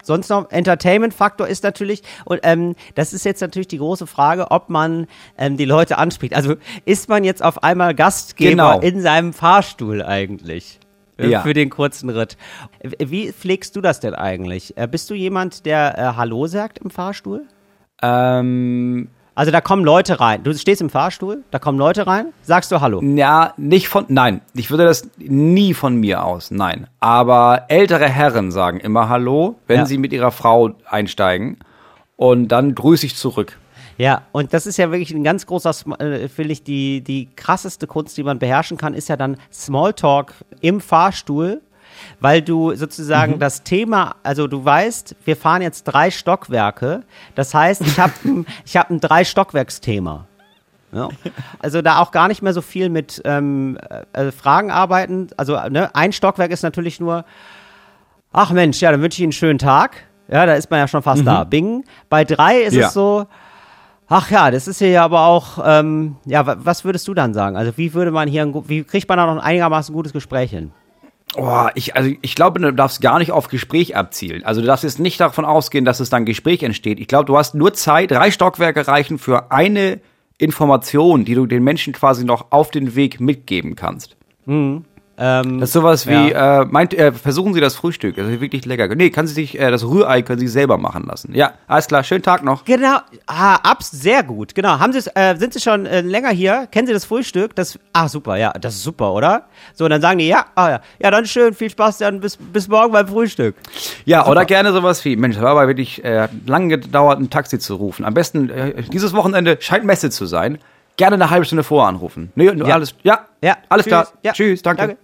[0.03, 4.69] Sonst noch Entertainment-Faktor ist natürlich, und ähm, das ist jetzt natürlich die große Frage, ob
[4.69, 5.07] man
[5.37, 6.33] ähm, die Leute anspricht.
[6.35, 8.79] Also ist man jetzt auf einmal Gastgeber Genau.
[8.79, 10.79] in seinem Fahrstuhl eigentlich?
[11.17, 11.41] äh, Ja.
[11.41, 12.37] Für den kurzen Ritt.
[12.97, 14.77] Wie pflegst du das denn eigentlich?
[14.77, 17.45] Äh, bist du jemand, der äh, Hallo sagt im Fahrstuhl?
[18.01, 19.09] Ähm,
[19.39, 20.43] Also da kommen Leute rein.
[20.43, 23.01] Du stehst im Fahrstuhl, da kommen Leute rein, sagst du Hallo.
[23.01, 26.87] Ja, nicht von, nein, ich würde das nie von mir aus, nein.
[26.99, 29.85] Aber ältere Herren sagen immer Hallo, wenn Ja.
[29.85, 31.57] sie mit ihrer Frau einsteigen.
[32.17, 33.57] Und dann grüße ich zurück.
[33.97, 35.71] Ja, und das ist ja wirklich ein ganz großer,
[36.01, 40.33] äh, finde ich, die, die krasseste Kunst, die man beherrschen kann, ist ja dann Smalltalk
[40.59, 41.61] im Fahrstuhl,
[42.19, 47.03] weil du sozusagen das Thema, also du weißt, wir fahren jetzt drei Stockwerke,
[47.35, 48.13] das heißt, ich habe
[48.65, 50.25] ich hab ein Drei-Stockwerks-Thema.
[50.91, 51.09] Ja.
[51.59, 53.77] Also da auch gar nicht mehr so viel mit ähm,
[54.13, 55.27] äh, Fragen arbeiten.
[55.37, 57.25] Also ne, ein Stockwerk ist natürlich nur,
[58.33, 59.97] ach Mensch, ja, dann wünsche ich Ihnen einen schönen Tag.
[60.27, 61.43] Ja, da ist man ja schon fast da.
[61.43, 61.83] Bing.
[62.09, 62.87] Bei drei ist Ja.
[62.87, 63.27] es so,
[64.07, 67.33] ach ja, das ist hier ja aber auch, ähm, ja, wa- was würdest du dann
[67.35, 67.55] sagen?
[67.55, 70.49] Also wie würde man hier, ein, wie kriegt man da noch ein einigermaßen gutes Gespräch
[70.51, 70.71] hin?
[71.35, 74.43] Oh, ich, also ich glaube, du darfst gar nicht auf Gespräch abzielen.
[74.43, 76.99] Also du darfst jetzt nicht davon ausgehen, dass es dann Gespräch entsteht.
[76.99, 79.99] Ich glaube, du hast nur Zeit, drei Stockwerke reichen für eine
[80.39, 84.17] Information, die du den Menschen quasi noch auf den Weg mitgeben kannst.
[85.21, 88.65] Ähm, Das ist sowas wie, äh, meint, äh, versuchen Sie das Frühstück, das ist wirklich
[88.65, 88.87] lecker.
[88.95, 91.33] Nee, kann Sie sich, äh, das Rührei können Sie selber machen lassen.
[91.35, 92.63] Ja, alles klar, schönen Tag noch.
[92.63, 94.79] Genau, ah, abs, sehr gut, genau.
[94.79, 96.67] Haben Sie äh, sind Sie schon äh, länger hier?
[96.71, 97.53] Kennen Sie das Frühstück?
[97.55, 99.43] Das, ah, super, ja, das ist super, oder?
[99.73, 102.37] So, und dann sagen die, ja, ah, ja, ja, dann schön, viel Spaß, dann bis,
[102.37, 103.55] bis morgen beim Frühstück.
[104.05, 107.59] Ja, oder gerne sowas wie, Mensch, das war aber wirklich äh, lange gedauert, ein Taxi
[107.59, 108.05] zu rufen.
[108.05, 110.59] Am besten, äh, dieses Wochenende scheint Messe zu sein.
[110.95, 112.31] Gerne eine halbe Stunde vorher anrufen.
[112.35, 112.75] Nee, Ja.
[112.75, 114.07] alles, ja, Ja, alles tschüss, klar.
[114.23, 114.97] ja, Tschüss, danke.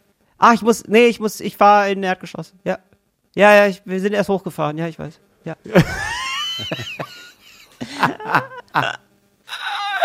[0.47, 2.53] Ach, ich muss, nee, ich muss, ich fahre in den Erdgeschoss.
[2.63, 2.77] Ja.
[3.34, 5.19] Ja, ja, ich, wir sind erst hochgefahren, ja, ich weiß.
[5.43, 5.55] Ja.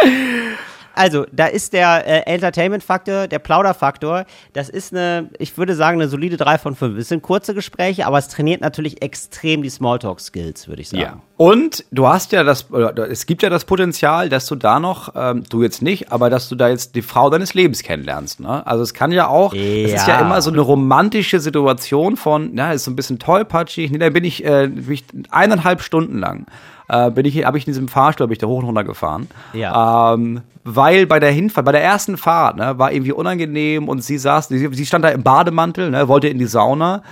[0.95, 6.09] also, da ist der äh, Entertainment-Faktor, der Plauder-Faktor, das ist eine, ich würde sagen, eine
[6.09, 6.99] solide 3 von 5.
[6.99, 11.03] Es sind kurze Gespräche, aber es trainiert natürlich extrem die Smalltalk-Skills, würde ich sagen.
[11.03, 11.21] Ja.
[11.37, 12.67] Und du hast ja das,
[13.09, 16.49] es gibt ja das Potenzial, dass du da noch, ähm, du jetzt nicht, aber dass
[16.49, 18.41] du da jetzt die Frau deines Lebens kennenlernst.
[18.41, 18.67] Ne?
[18.67, 19.63] Also es kann ja auch, ja.
[19.63, 23.91] es ist ja immer so eine romantische Situation von, ja, ist so ein bisschen tollpatschig.
[23.91, 26.45] Nee, da bin ich, äh, bin ich eineinhalb Stunden lang
[26.91, 29.29] äh, bin ich, habe ich in diesem Fahrstuhl, bin ich da hoch und runter gefahren.
[29.53, 30.15] Ja.
[30.15, 34.19] Ähm, weil bei der Hinfahrt, bei der ersten Fahrt, ne, war irgendwie unangenehm und sie
[34.19, 37.03] saß, sie, sie stand da im Bademantel, ne, wollte in die Sauna.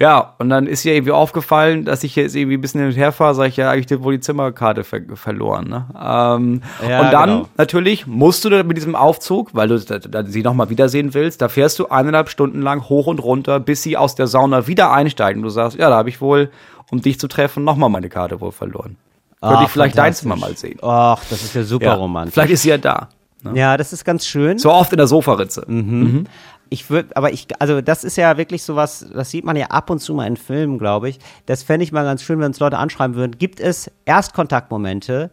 [0.00, 2.96] Ja, und dann ist ihr irgendwie aufgefallen, dass ich jetzt irgendwie ein bisschen hin und
[2.96, 5.68] her fahre, sage ich ja, eigentlich wohl die Zimmerkarte ver verloren.
[5.68, 5.86] Ne?
[5.94, 7.48] Ähm, ja, und dann genau.
[7.56, 11.48] natürlich musst du mit diesem Aufzug, weil du da, da, sie nochmal wiedersehen willst, da
[11.48, 15.42] fährst du eineinhalb Stunden lang hoch und runter, bis sie aus der Sauna wieder einsteigen.
[15.42, 16.50] Du sagst, ja, da habe ich wohl,
[16.92, 18.96] um dich zu treffen, nochmal meine Karte wohl verloren.
[19.40, 20.78] Könnte ich vielleicht dein Zimmer mal sehen.
[20.82, 22.34] Ach, das ist ja super ja, romantisch.
[22.34, 23.08] Vielleicht ist sie ja da.
[23.42, 23.58] Ne?
[23.58, 24.58] Ja, das ist ganz schön.
[24.58, 25.64] So oft in der Sofaritze.
[25.68, 26.00] Mhm.
[26.00, 26.24] Mhm.
[26.70, 29.88] Ich würde, aber ich, also das ist ja wirklich sowas, das sieht man ja ab
[29.90, 31.18] und zu mal in Filmen, glaube ich.
[31.46, 33.38] Das fände ich mal ganz schön, wenn uns Leute anschreiben würden.
[33.38, 35.30] Gibt es Erstkontaktmomente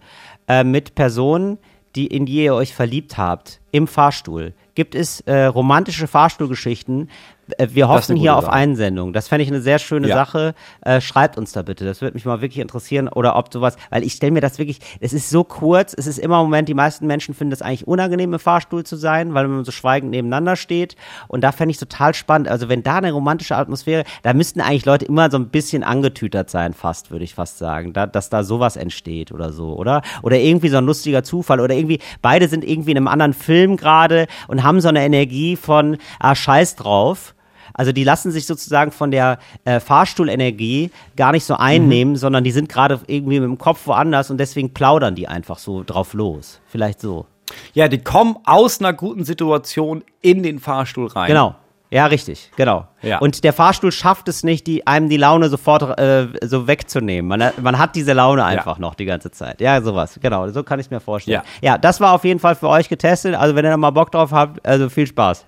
[0.48, 1.58] äh, mit Personen,
[1.96, 4.54] die in die ihr euch verliebt habt, im Fahrstuhl?
[4.76, 7.10] Gibt es äh, romantische Fahrstuhlgeschichten,
[7.58, 8.54] wir hoffen hier auf Sache.
[8.54, 9.14] Einsendung.
[9.14, 10.16] Das fände ich eine sehr schöne ja.
[10.16, 10.56] Sache.
[10.82, 11.86] Äh, schreibt uns da bitte.
[11.86, 13.08] Das würde mich mal wirklich interessieren.
[13.08, 16.18] Oder ob sowas, weil ich stelle mir das wirklich, es ist so kurz, es ist
[16.18, 19.48] immer im Moment, die meisten Menschen finden es eigentlich unangenehm, im Fahrstuhl zu sein, weil
[19.48, 20.96] man so schweigend nebeneinander steht.
[21.28, 22.48] Und da fände ich total spannend.
[22.48, 26.50] Also wenn da eine romantische Atmosphäre, da müssten eigentlich Leute immer so ein bisschen angetütert
[26.50, 27.94] sein, fast, würde ich fast sagen.
[27.94, 30.02] Da, dass da sowas entsteht oder so, oder?
[30.24, 31.60] Oder irgendwie so ein lustiger Zufall.
[31.60, 35.56] Oder irgendwie, beide sind irgendwie in einem anderen Film gerade und haben so eine Energie
[35.56, 37.35] von, ah, scheiß drauf
[37.76, 42.18] also die lassen sich sozusagen von der äh, Fahrstuhlenergie gar nicht so einnehmen, mhm.
[42.18, 45.84] sondern die sind gerade irgendwie mit dem Kopf woanders und deswegen plaudern die einfach so
[45.84, 46.62] drauf los.
[46.68, 47.28] Vielleicht so.
[47.74, 51.28] Ja, die kommen aus einer guten Situation in den Fahrstuhl rein.
[51.28, 51.56] Genau.
[51.92, 52.88] Ja, richtig, genau.
[53.04, 53.20] Ja.
[53.20, 57.28] Und der Fahrstuhl schafft es nicht, die, einem die Laune sofort äh, so wegzunehmen.
[57.28, 58.82] Man, man hat diese Laune einfach ja.
[58.82, 59.62] noch die ganze Zeit.
[59.62, 61.44] Ja, sowas, genau, so kann ich es mir vorstellen.
[61.62, 61.74] Ja.
[61.74, 63.36] ja, das war auf jeden Fall für euch getestet.
[63.36, 65.46] Also wenn ihr da mal Bock drauf habt, also viel Spaß.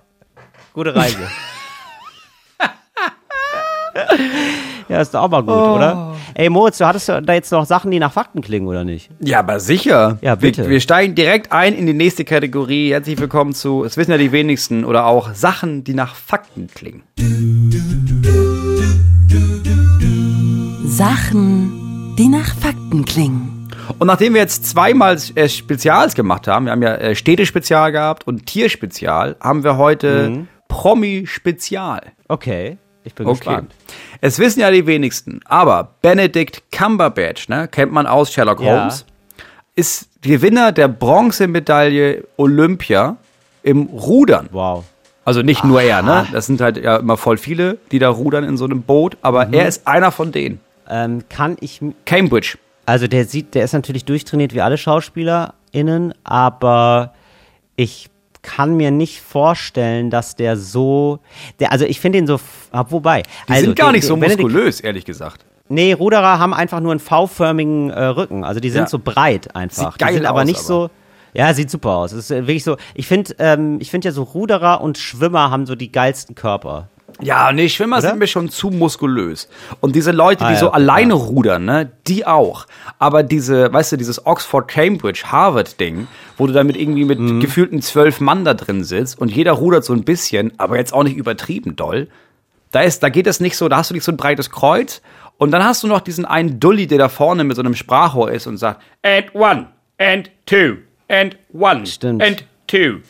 [0.72, 1.18] Gute Reise.
[4.88, 5.74] ja, ist doch auch mal gut, oh.
[5.76, 6.14] oder?
[6.34, 9.10] Ey, Moritz, du hattest da jetzt noch Sachen, die nach Fakten klingen, oder nicht?
[9.20, 10.18] Ja, aber sicher.
[10.20, 10.64] Ja, bitte.
[10.64, 12.92] Wir, wir steigen direkt ein in die nächste Kategorie.
[12.92, 17.02] Herzlich willkommen zu, es wissen ja die wenigsten, oder auch Sachen, die nach Fakten klingen.
[20.86, 23.70] Sachen, die nach Fakten klingen.
[23.98, 28.26] Und nachdem wir jetzt zweimal äh, Spezials gemacht haben, wir haben ja äh, Städte-Spezial gehabt
[28.26, 30.48] und Tier-Spezial, haben wir heute mhm.
[30.68, 32.12] Promi-Spezial.
[32.28, 32.78] Okay.
[33.08, 33.38] Ich bin okay.
[33.38, 33.74] gespannt.
[34.20, 39.44] Es wissen ja die wenigsten, aber Benedict Cumberbatch, ne, kennt man aus Sherlock Holmes, ja.
[39.76, 43.16] ist Gewinner der Bronzemedaille Olympia
[43.62, 44.48] im Rudern.
[44.52, 44.84] Wow.
[45.24, 46.26] Also nicht nur er, ne?
[46.32, 49.46] Das sind halt ja immer voll viele, die da rudern in so einem Boot, aber
[49.46, 49.54] mhm.
[49.54, 50.60] er ist einer von denen.
[50.88, 51.80] Ähm, kann ich.
[52.04, 52.58] Cambridge.
[52.84, 57.14] Also der sieht, der ist natürlich durchtrainiert wie alle SchauspielerInnen, aber
[57.76, 58.10] ich
[58.42, 61.20] kann mir nicht vorstellen, dass der so,
[61.60, 63.22] der, also ich finde ihn so, ah, wobei.
[63.22, 65.44] Die also, sind gar nicht so muskulös, ehrlich gesagt.
[65.68, 68.44] Nee, Ruderer haben einfach nur einen V-förmigen äh, Rücken.
[68.44, 68.88] Also die sind ja.
[68.88, 69.92] so breit einfach.
[69.92, 70.66] Sieht geil die sind aber aus, nicht aber.
[70.66, 70.90] so.
[71.34, 72.12] Ja, sieht super aus.
[72.12, 72.76] Es ist wirklich so.
[72.94, 76.88] Ich finde, ähm, ich finde ja so Ruderer und Schwimmer haben so die geilsten Körper.
[77.20, 78.10] Ja, nee, Schwimmer Oder?
[78.10, 79.48] sind mir schon zu muskulös.
[79.80, 81.20] Und diese Leute, die ah, ja, so alleine ja.
[81.20, 82.66] rudern, ne, die auch.
[82.98, 87.40] Aber diese, weißt du, dieses Oxford, Cambridge, Harvard-Ding, wo du damit irgendwie mit mhm.
[87.40, 91.02] gefühlten zwölf Mann da drin sitzt und jeder rudert so ein bisschen, aber jetzt auch
[91.02, 92.08] nicht übertrieben doll.
[92.70, 95.00] Da ist, da geht es nicht so, da hast du nicht so ein breites Kreuz.
[95.38, 98.30] Und dann hast du noch diesen einen Dulli, der da vorne mit so einem Sprachrohr
[98.30, 99.68] ist und sagt, and one,
[99.98, 100.76] and two,
[101.08, 102.22] and one, Stimmt.
[102.22, 103.00] and two.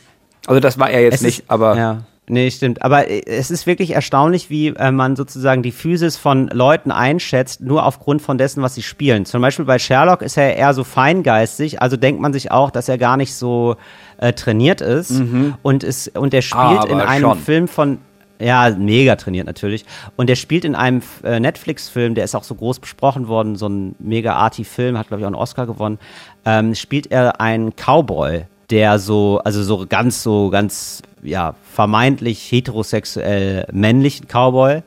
[0.47, 1.77] Also das war er jetzt es nicht, ist, aber.
[1.77, 2.03] Ja.
[2.29, 2.83] Nee, stimmt.
[2.83, 7.61] Aber äh, es ist wirklich erstaunlich, wie äh, man sozusagen die Physis von Leuten einschätzt,
[7.61, 9.25] nur aufgrund von dessen, was sie spielen.
[9.25, 12.89] Zum Beispiel bei Sherlock ist er eher so feingeistig, also denkt man sich auch, dass
[12.89, 13.77] er gar nicht so
[14.19, 15.11] äh, trainiert ist.
[15.11, 15.55] Mhm.
[15.63, 17.39] Und, ist und er spielt Aber in einem schon.
[17.39, 17.99] Film von
[18.41, 19.85] ja, mega trainiert natürlich.
[20.17, 23.69] Und er spielt in einem äh, Netflix-Film, der ist auch so groß besprochen worden, so
[23.69, 25.99] ein mega arty Film, hat glaube ich auch einen Oscar gewonnen.
[26.45, 33.67] Ähm, spielt er einen Cowboy, der so, also so ganz, so ganz, ja, vermeintlich heterosexuell
[33.73, 34.83] männlichen Cowboy.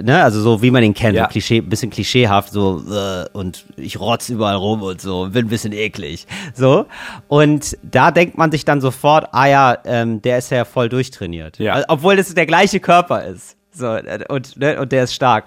[0.00, 1.24] Ne, also so wie man ihn kennt, ja.
[1.24, 5.48] so Klischee, bisschen klischeehaft, so äh, und ich rotz überall rum und so, bin ein
[5.48, 6.28] bisschen eklig.
[6.54, 6.86] So.
[7.26, 11.58] Und da denkt man sich dann sofort, ah ja, ähm, der ist ja voll durchtrainiert.
[11.58, 11.72] Ja.
[11.72, 13.56] Also, obwohl das der gleiche Körper ist.
[13.72, 15.46] So, äh, und, ne, und der ist stark.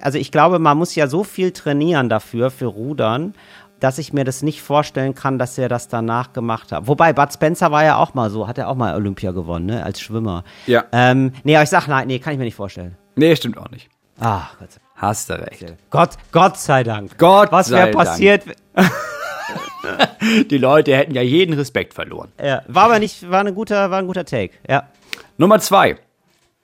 [0.00, 3.34] Also ich glaube, man muss ja so viel trainieren dafür, für Rudern.
[3.80, 6.86] Dass ich mir das nicht vorstellen kann, dass er das danach gemacht hat.
[6.86, 9.84] Wobei, Bud Spencer war ja auch mal so, hat er auch mal Olympia gewonnen, ne,
[9.84, 10.44] als Schwimmer.
[10.66, 10.84] Ja.
[10.92, 12.96] Ähm, nee, aber ich sag, nein, nee, kann ich mir nicht vorstellen.
[13.16, 13.88] Nee, stimmt auch nicht.
[14.18, 14.90] Ah, Gott sei Dank.
[14.96, 15.74] Hast du recht.
[15.90, 17.18] Gott, Gott sei Dank.
[17.18, 18.44] Gott Was wäre passiert?
[20.50, 22.32] Die Leute hätten ja jeden Respekt verloren.
[22.42, 24.88] Ja, war aber nicht, war, ein guter, war ein guter Take, ja.
[25.36, 25.96] Nummer zwei.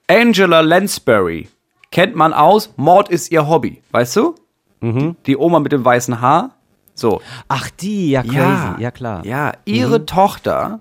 [0.07, 1.49] Angela Lansbury.
[1.91, 3.83] Kennt man aus, Mord ist ihr Hobby.
[3.91, 4.35] Weißt du?
[4.79, 5.17] Mhm.
[5.25, 6.55] Die Oma mit dem weißen Haar.
[6.93, 7.21] So.
[7.47, 9.25] Ach, die, ja, crazy, ja, klar.
[9.25, 10.79] Ja, ihre Tochter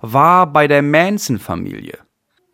[0.00, 1.98] war bei der Manson-Familie.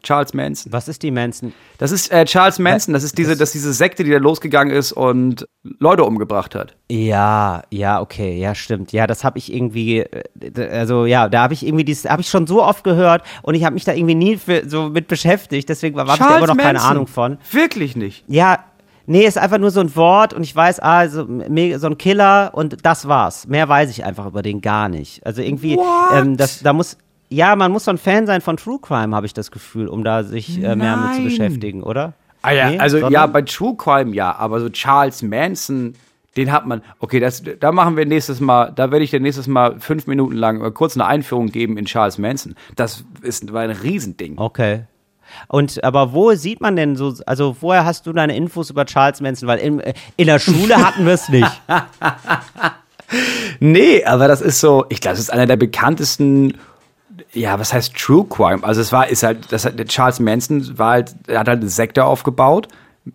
[0.03, 0.73] Charles Manson.
[0.73, 1.53] Was ist die Manson?
[1.79, 4.75] Das ist äh, Charles Manson, das ist diese, das ist diese Sekte, die da losgegangen
[4.75, 6.77] ist und Leute umgebracht hat.
[6.91, 8.93] Ja, ja, okay, ja, stimmt.
[8.93, 12.29] Ja, das habe ich irgendwie, äh, also ja, da habe ich irgendwie dieses, habe ich
[12.29, 15.69] schon so oft gehört und ich habe mich da irgendwie nie für, so mit beschäftigt,
[15.69, 17.39] deswegen habe ich da immer noch keine Ahnung von.
[17.51, 18.25] Wirklich nicht.
[18.27, 18.65] Ja,
[19.11, 22.51] nee, ist einfach nur so ein Wort und ich weiß, ah, so, so ein Killer
[22.55, 23.47] und das war's.
[23.47, 25.25] Mehr weiß ich einfach über den gar nicht.
[25.27, 25.79] Also irgendwie,
[26.15, 26.97] ähm, das, da muss,
[27.29, 30.05] ja, man muss so ein Fan sein von True Crime, habe ich das Gefühl, um
[30.05, 32.15] da sich äh, mehr mit zu beschäftigen, oder?
[32.43, 35.95] Ah ja, Nee, also sondern- ja, bei True Crime ja, aber so Charles Manson,
[36.37, 36.81] den hat man.
[37.01, 40.35] Okay, das, da machen wir nächstes Mal, da werde ich dir nächstes Mal fünf Minuten
[40.37, 42.55] lang äh, kurz eine Einführung geben in Charles Manson.
[42.77, 44.39] Das ist war ein Riesending.
[44.39, 44.85] Okay.
[45.49, 49.21] Und aber wo sieht man denn so, also woher hast du deine Infos über Charles
[49.21, 49.49] Manson?
[49.49, 49.83] Weil in,
[50.17, 51.63] in der Schule hatten wir es nicht.
[53.59, 56.55] Nee, aber das ist so, ich glaube, das ist einer der bekanntesten,
[57.33, 58.63] ja, was heißt True Crime?
[58.63, 61.69] Also es war, ist halt, das hat, der Charles Manson war halt, hat halt eine
[61.69, 62.69] Sekte aufgebaut,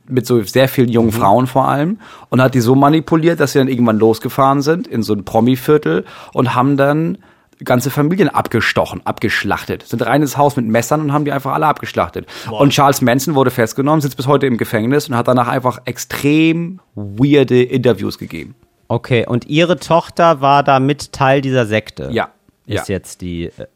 [0.08, 2.00] mit so sehr vielen jungen Frauen vor allem,
[2.30, 6.06] und hat die so manipuliert, dass sie dann irgendwann losgefahren sind in so ein Promi-Viertel
[6.34, 7.20] und haben dann
[7.64, 9.84] ganze Familien abgestochen, abgeschlachtet.
[9.84, 12.28] Sind rein ins Haus mit Messern und haben die einfach alle abgeschlachtet.
[12.52, 16.80] Und Charles Manson wurde festgenommen, sitzt bis heute im Gefängnis und hat danach einfach extrem
[16.96, 18.56] weirde Interviews gegeben.
[18.88, 22.10] Okay, und ihre Tochter war da mit Teil dieser Sekte.
[22.12, 22.30] Ja.
[22.68, 22.96] Ist ja.
[22.96, 23.46] jetzt die.
[23.46, 23.68] äh,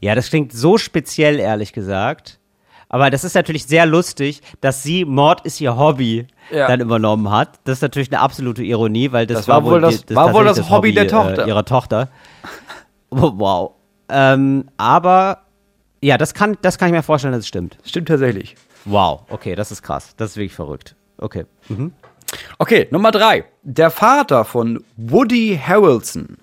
[0.00, 2.38] Ja, das klingt so speziell, ehrlich gesagt.
[2.88, 6.66] Aber das ist natürlich sehr lustig, dass sie Mord ist ihr Hobby Ja.
[6.66, 7.58] dann übernommen hat.
[7.64, 10.44] Das ist natürlich eine absolute Ironie, weil das, Das war wohl das- die- war wohl
[10.44, 11.46] das Hobby der Tochter.
[11.46, 12.08] Äh, ihrer Tochter.
[13.38, 13.72] Wow.
[14.08, 15.42] Ähm, aber
[16.02, 17.78] ja, das kann, das kann ich mir vorstellen, dass es stimmt.
[17.84, 18.56] Stimmt tatsächlich.
[18.84, 20.14] Wow, okay, das ist krass.
[20.16, 20.96] Das ist wirklich verrückt.
[21.18, 21.44] Okay.
[22.58, 23.44] Okay, Nummer drei.
[23.62, 26.38] Der Vater von Woody Harrelson.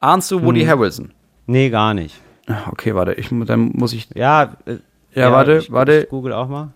[0.00, 1.12] Ahnst du Woody Harrelson?
[1.46, 2.20] Nee, gar nicht.
[2.46, 4.08] Ah, Okay, warte, ich, dann muss ich.
[4.14, 4.76] Ja, äh,
[5.14, 6.02] Ja, warte, ich, warte.
[6.02, 6.72] Ich google auch mal.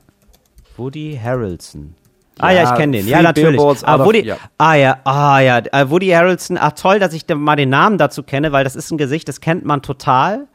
[0.76, 1.94] Woody Harrelson.
[2.38, 3.08] Ah Ja, ja, ich kenne den.
[3.08, 3.60] Ja, natürlich.
[3.82, 4.36] Ah, Woody, ja.
[4.58, 6.56] ah ja, ah ja, äh, Woody Harrelson.
[6.60, 9.28] Ach toll, dass ich da mal den Namen dazu kenne, weil das ist ein Gesicht,
[9.28, 10.46] das kennt man total.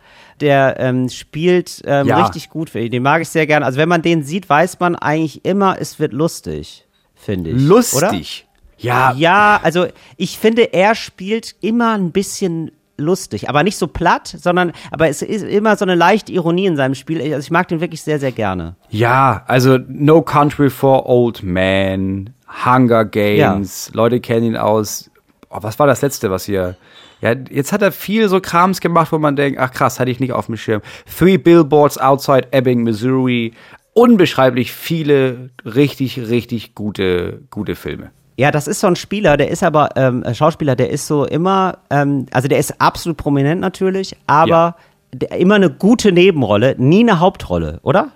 [0.41, 2.23] Der ähm, spielt ähm, Ja.
[2.23, 2.69] richtig gut.
[2.69, 2.91] für ihn.
[2.91, 3.65] Den mag ich sehr gerne.
[3.65, 7.55] Also wenn man den sieht, weiß man eigentlich immer, es wird lustig, finde ich.
[7.57, 7.67] Oder?
[8.11, 8.47] Lustig.
[8.77, 9.85] Ja, Ja, also
[10.17, 15.21] ich finde, er spielt immer ein bisschen lustig, aber nicht so platt, sondern aber es
[15.21, 17.21] ist immer so eine leichte Ironie in seinem Spiel.
[17.21, 18.75] Also ich mag den wirklich sehr, sehr gerne.
[18.89, 22.33] ja, also No Country for Old Men,
[22.65, 25.09] Hunger Games, Leute kennen ihn aus.
[25.49, 26.75] Oh, was war das letzte, was hier?
[27.21, 30.19] Ja, jetzt hat er viel so Krams gemacht, wo man denkt, ach krass, hatte ich
[30.19, 30.81] nicht auf dem Schirm.
[31.17, 33.53] Three Billboards Outside Ebbing, Missouri.
[33.93, 38.11] Unbeschreiblich viele richtig, richtig gute, gute Filme.
[38.35, 41.77] Ja, das ist so ein Spieler, der ist aber ähm, Schauspieler, der ist so immer,
[41.91, 44.75] ähm, also der ist absolut prominent natürlich, aber Ja.
[45.13, 48.09] der, immer eine gute Nebenrolle, nie eine Hauptrolle, oder?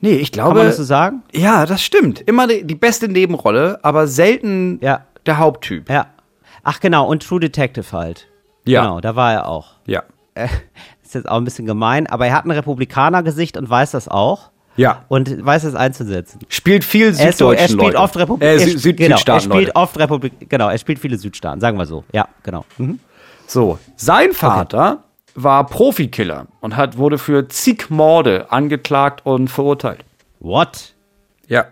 [0.00, 0.50] Nee, ich glaube.
[0.50, 1.22] Kann man das so sagen?
[1.32, 2.20] Ja, das stimmt.
[2.20, 5.06] Immer die, die beste Nebenrolle, aber selten Ja.
[5.26, 5.88] der Haupttyp.
[5.90, 6.06] Ja.
[6.62, 8.28] Ach genau, und True Detective halt.
[8.66, 8.82] Ja.
[8.82, 9.72] Genau, da war er auch.
[9.86, 10.02] Ja.
[10.34, 10.48] Äh,
[11.02, 14.50] ist jetzt auch ein bisschen gemein, aber er hat ein Republikanergesicht und weiß das auch.
[14.76, 15.04] Ja.
[15.08, 16.40] Und weiß es einzusetzen.
[16.48, 18.48] Spielt viel Er, ist so, süddeutschen er spielt oft Republik.
[18.48, 19.76] Äh, er, Sü Süd genau, er Südstaaten, spielt Leute.
[19.76, 20.32] oft Republik.
[20.48, 22.04] Genau, er spielt viele Südstaaten, sagen wir so.
[22.12, 22.64] Ja, genau.
[22.78, 22.98] Mhm.
[23.46, 30.04] So, sein Vater war Profikiller und hat, wurde für zig Morde angeklagt und verurteilt.
[30.40, 30.94] What?
[31.48, 31.66] Ja.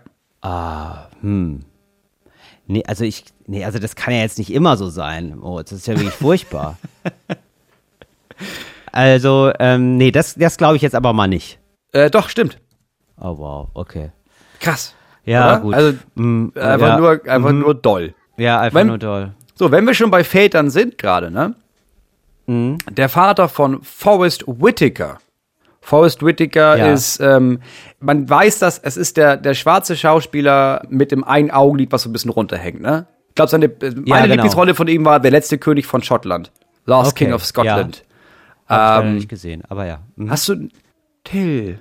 [2.67, 5.39] Nee, also ich, nee, also das kann ja jetzt nicht immer so sein.
[5.41, 6.77] Oh, das ist ja wirklich furchtbar.
[8.93, 11.57] Also, ähm, nee, das, das glaube ich jetzt aber mal nicht.
[11.93, 12.59] Äh, doch, stimmt.
[13.19, 14.11] Oh wow, okay.
[14.59, 14.93] Krass.
[15.25, 15.59] Ja, Oder?
[15.61, 15.73] gut.
[15.75, 16.97] Also Mm, einfach, ja.
[16.99, 18.13] nur, einfach nur doll.
[18.37, 19.31] Ja, einfach Wenn- nur toll.
[19.55, 21.55] So, wenn wir schon bei Vätern sind gerade, ne?
[22.47, 22.77] Mhm.
[22.89, 25.19] Der Vater von Forrest Whitaker.
[25.79, 26.91] Forrest Whitaker Ja.
[26.93, 27.59] ist, ähm,
[27.99, 32.09] man weiß das, es ist der, der schwarze Schauspieler mit dem einen Augenlid, was so
[32.09, 33.05] ein bisschen runterhängt, ne?
[33.29, 34.23] Ich glaube, seine meine genau.
[34.25, 36.51] Lieblingsrolle von ihm war der letzte König von Schottland.
[36.85, 38.03] Last Okay, King of Scotland.
[38.67, 39.99] Hab ich Ähm, nicht gesehen, aber ja.
[40.15, 40.29] Mhm.
[40.31, 40.67] Hast du
[41.23, 41.79] Till?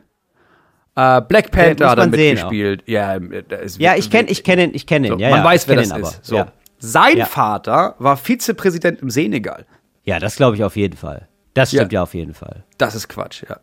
[0.95, 2.83] Äh, Black Panther hat er mitgespielt.
[2.87, 3.43] Ja, äh,
[3.79, 5.13] Ja, ich kenne ich kenn ihn, ich kenne ihn.
[5.15, 6.25] so, ja, man ja, weiß, wer das ihn ist.
[6.25, 6.37] So.
[6.37, 6.53] Ja.
[6.79, 7.25] Sein.
[7.27, 9.67] Vater war Vizepräsident im Senegal.
[10.05, 11.29] Ja, das glaube ich auf jeden Fall.
[11.55, 12.03] Das stimmt ja.
[12.03, 12.65] auf jeden Fall.
[12.79, 13.59] Das ist Quatsch, ja.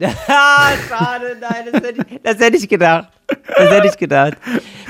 [0.88, 3.08] Schade, nein, das hätte, ich, das hätte ich gedacht.
[3.26, 4.34] Das hätte ich gedacht.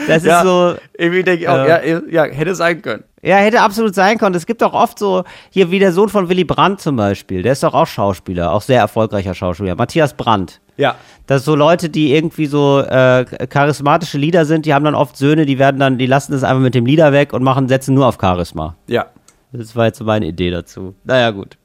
[0.07, 0.77] Das ist so.
[0.99, 3.05] Irgendwie denke ich auch, äh, ja, ja, hätte sein können.
[3.23, 4.35] Ja, hätte absolut sein können.
[4.35, 7.53] Es gibt auch oft so, hier wie der Sohn von Willy Brandt zum Beispiel, der
[7.53, 9.75] ist doch auch Schauspieler, auch sehr erfolgreicher Schauspieler.
[9.75, 10.61] Matthias Brandt.
[10.77, 10.95] Ja.
[11.27, 15.45] Das so Leute, die irgendwie so äh, charismatische Lieder sind, die haben dann oft Söhne,
[15.45, 18.07] die werden dann, die lassen das einfach mit dem Lieder weg und machen, setzen nur
[18.07, 18.77] auf Charisma.
[18.87, 19.07] Ja.
[19.53, 20.95] Das war jetzt so meine Idee dazu.
[21.05, 21.59] Naja, gut.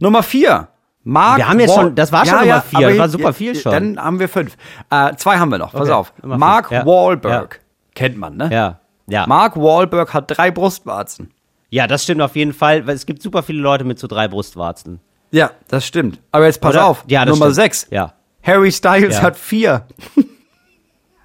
[0.00, 0.68] Nummer vier.
[1.04, 3.32] Mark wir haben jetzt schon, das war schon ja, Nummer vier, ja, das war super
[3.32, 3.72] viel schon.
[3.72, 4.56] Dann haben wir fünf.
[4.90, 5.92] Äh, zwei haben wir noch, pass okay.
[5.92, 6.12] auf.
[6.22, 6.84] Mark ja.
[6.84, 7.60] Wahlberg.
[7.94, 8.50] Kennt man, ne?
[8.52, 8.80] Ja.
[9.08, 9.26] Ja.
[9.26, 11.32] Mark Wahlberg hat drei Brustwarzen.
[11.70, 14.28] Ja, das stimmt auf jeden Fall, weil es gibt super viele Leute mit so drei
[14.28, 15.00] Brustwarzen.
[15.30, 16.20] Ja, das stimmt.
[16.32, 16.86] Aber jetzt pass Oder?
[16.86, 17.04] auf.
[17.06, 17.86] Ja, Nummer sechs.
[17.90, 18.14] Ja.
[18.42, 19.22] Harry Styles ja.
[19.22, 19.86] hat vier.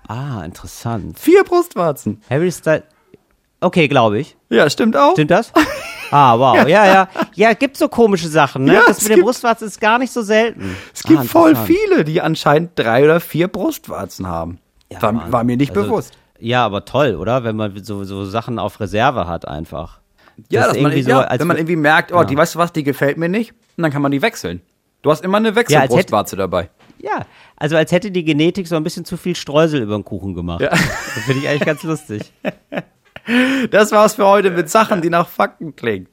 [0.08, 1.18] ah, interessant.
[1.18, 2.22] Vier Brustwarzen.
[2.30, 2.84] Harry Styles.
[3.62, 4.36] Okay, glaube ich.
[4.50, 5.14] Ja, stimmt auch.
[5.14, 5.52] Stimmt das?
[6.12, 6.68] Ah, wow.
[6.68, 7.08] Ja, ja.
[7.34, 8.76] Ja, gibt so komische Sachen, ne?
[8.76, 10.78] Ja, das mit dem Brustwarzen ist gar nicht so selten.
[10.94, 14.60] Es gibt ah, voll viele, die anscheinend drei oder vier Brustwarzen haben.
[14.92, 16.14] Ja, war, war, mir nicht also, bewusst.
[16.44, 17.46] Ja, aber toll, oder?
[17.46, 20.02] Wenn man so, so Sachen auf Reserve hat einfach.
[20.50, 22.24] Ja, das man, so, ja wenn man irgendwie merkt, oh, ja.
[22.26, 24.62] die weißt du was, die gefällt mir nicht, und dann kann man die wechseln.
[25.04, 26.70] Du hast immer eine Wechselbrustwarze ja, dabei.
[26.98, 27.26] Ja,
[27.56, 30.60] also als hätte die Genetik so ein bisschen zu viel Streusel über den Kuchen gemacht.
[30.60, 30.70] Ja.
[30.70, 32.34] Das finde ich eigentlich ganz lustig.
[33.72, 36.10] Das war's für heute mit Sachen, die nach Fakten klingen.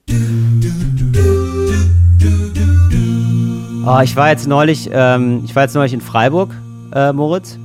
[3.84, 6.54] Oh, ich war jetzt neulich, ähm, ich war jetzt neulich in Freiburg,
[6.94, 7.58] äh, Moritz.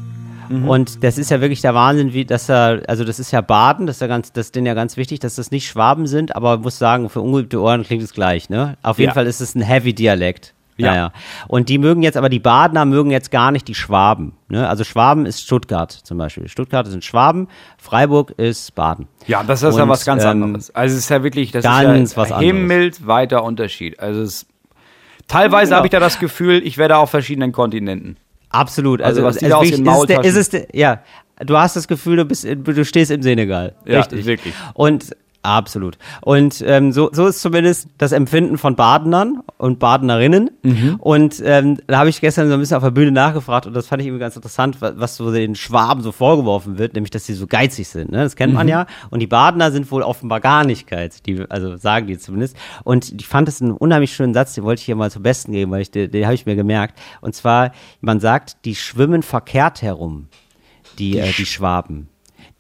[0.50, 0.68] Mhm.
[0.68, 3.88] Und das ist ja wirklich der Wahnsinn, wie dass da, also das ist ja Baden,
[3.88, 6.36] das ist ja ganz, das ist denen ja ganz wichtig, dass das nicht Schwaben sind,
[6.36, 8.78] aber muss sagen, für ungeübte Ohren klingt es gleich, ne?
[8.84, 9.14] Auf jeden ja.
[9.14, 10.56] Fall ist es ein Heavy-Dialekt.
[10.78, 10.96] Ja.
[10.96, 11.12] ja.
[11.48, 14.34] Und die mögen jetzt, aber die Badener mögen jetzt gar nicht die Schwaben.
[14.50, 14.68] Ne?
[14.68, 16.48] Also Schwaben ist Stuttgart zum Beispiel.
[16.50, 19.08] Stuttgart sind Schwaben, Freiburg ist Baden.
[19.28, 20.76] Ja, das ist und, ja was ganz ähm, anderes.
[20.76, 24.00] Also es ist ja wirklich, das ganz ist ja was himmelweiter Unterschied.
[24.00, 24.46] Also es,
[25.28, 25.78] teilweise ja.
[25.78, 28.18] habe ich da das Gefühl, ich werde auf verschiedenen Kontinenten.
[28.60, 29.02] Absolut.
[29.02, 29.50] Also, also was die
[29.84, 30.22] da aus den.
[30.22, 31.02] Ist es, ist es, ja,
[31.40, 33.76] du hast das Gefühl, du, bist, du stehst im Senegal.
[33.86, 34.26] Ja, Richtig.
[34.26, 34.54] wirklich.
[34.74, 36.00] Und Absolut.
[36.22, 40.50] Und ähm, so, so ist zumindest das Empfinden von Badenern und Badenerinnen.
[40.64, 40.96] Mhm.
[40.98, 43.86] Und ähm, da habe ich gestern so ein bisschen auf der Bühne nachgefragt und das
[43.86, 47.28] fand ich irgendwie ganz interessant, was, was so den Schwaben so vorgeworfen wird, nämlich, dass
[47.28, 48.12] sie so geizig sind.
[48.12, 48.24] Ne?
[48.24, 48.72] Das kennt man mhm.
[48.72, 48.86] ja.
[49.12, 52.58] Und die Badener sind wohl offenbar gar nicht geizig, die, also sagen die zumindest.
[52.84, 55.52] Und ich fand es einen unheimlich schönen Satz, den wollte ich hier mal zum Besten
[55.52, 56.98] geben, weil ich, den, den habe ich mir gemerkt.
[57.22, 60.28] Und zwar, man sagt, die schwimmen verkehrt herum,
[60.98, 62.10] die, die, äh, die Schwaben.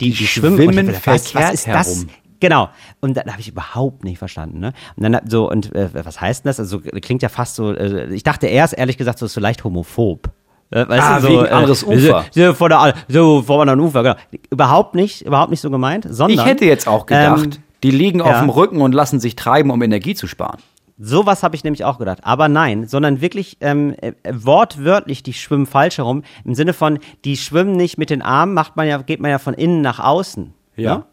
[0.01, 2.09] Die, die, schwimmen, schwimmen verkehrt was, was ist herum.
[2.39, 2.69] Genau.
[3.01, 4.59] Und dann habe ich überhaupt nicht verstanden.
[4.59, 4.73] Ne?
[4.95, 6.59] Und dann so, und äh, was heißt denn das?
[6.59, 9.63] Also klingt ja fast so, äh, ich dachte erst ehrlich gesagt, so ist so leicht
[9.63, 10.29] homophob.
[10.71, 12.25] Äh, weißt ah, du, so, wegen äh, anderes Ufer.
[12.31, 14.15] So, vor der, so vor einem Ufer, genau.
[14.49, 16.39] Überhaupt nicht, überhaupt nicht so gemeint, sondern.
[16.39, 17.51] Ich hätte jetzt auch gedacht, ähm,
[17.83, 18.25] die liegen ja.
[18.25, 20.59] auf dem Rücken und lassen sich treiben, um Energie zu sparen.
[20.97, 22.19] Sowas habe ich nämlich auch gedacht.
[22.23, 26.23] Aber nein, sondern wirklich ähm, äh, wortwörtlich, die schwimmen falsch herum.
[26.45, 29.39] Im Sinne von, die schwimmen nicht mit den Armen, macht man ja, geht man ja
[29.39, 30.53] von innen nach außen.
[30.77, 30.97] Ja.
[30.97, 31.05] Ne?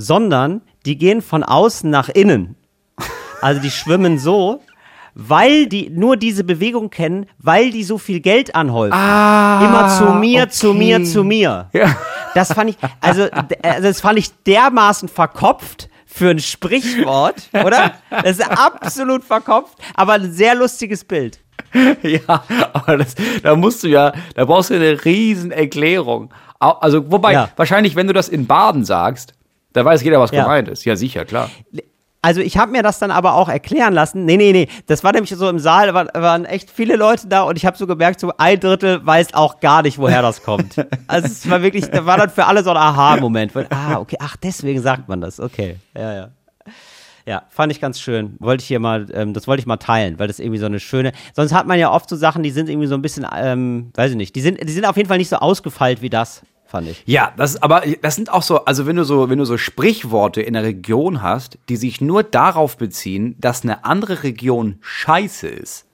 [0.00, 2.56] Sondern die gehen von außen nach innen.
[3.42, 4.60] Also die schwimmen so,
[5.14, 8.94] weil die nur diese Bewegung kennen, weil die so viel Geld anhäufen.
[8.94, 10.50] Ah, Immer zu mir, okay.
[10.50, 11.68] zu mir, zu mir.
[11.72, 11.96] Ja.
[12.34, 13.28] Das fand ich, also,
[13.62, 17.94] also das fand ich dermaßen verkopft für ein Sprichwort, oder?
[18.10, 21.40] Das ist absolut verkopft, aber ein sehr lustiges Bild.
[22.02, 26.32] Ja, aber das, da musst du ja, da brauchst du eine riesen Erklärung.
[26.58, 27.50] Also, wobei, ja.
[27.56, 29.34] wahrscheinlich, wenn du das in Baden sagst,
[29.72, 30.42] da weiß jeder, was ja.
[30.42, 30.84] gemeint ist.
[30.84, 31.50] Ja, sicher, klar.
[32.22, 34.26] Also ich habe mir das dann aber auch erklären lassen.
[34.26, 34.68] Nee, nee, nee.
[34.86, 37.64] Das war nämlich so im Saal, da waren, waren echt viele Leute da und ich
[37.64, 40.76] habe so gemerkt, so ein Drittel weiß auch gar nicht, woher das kommt.
[41.06, 43.52] also es war wirklich, da war dann für alle so ein Aha-Moment.
[43.70, 45.40] Ah, okay, ach, deswegen sagt man das.
[45.40, 46.28] Okay, ja, ja.
[47.26, 48.36] Ja, fand ich ganz schön.
[48.38, 50.80] Wollte ich hier mal, ähm, das wollte ich mal teilen, weil das irgendwie so eine
[50.80, 51.12] schöne.
[51.34, 54.10] Sonst hat man ja oft so Sachen, die sind irgendwie so ein bisschen, ähm, weiß
[54.10, 56.88] ich nicht, die sind, die sind auf jeden Fall nicht so ausgefeilt wie das fand
[56.88, 57.02] ich.
[57.06, 60.40] Ja, das aber das sind auch so, also wenn du so, wenn du so Sprichworte
[60.40, 65.86] in der Region hast, die sich nur darauf beziehen, dass eine andere Region scheiße ist,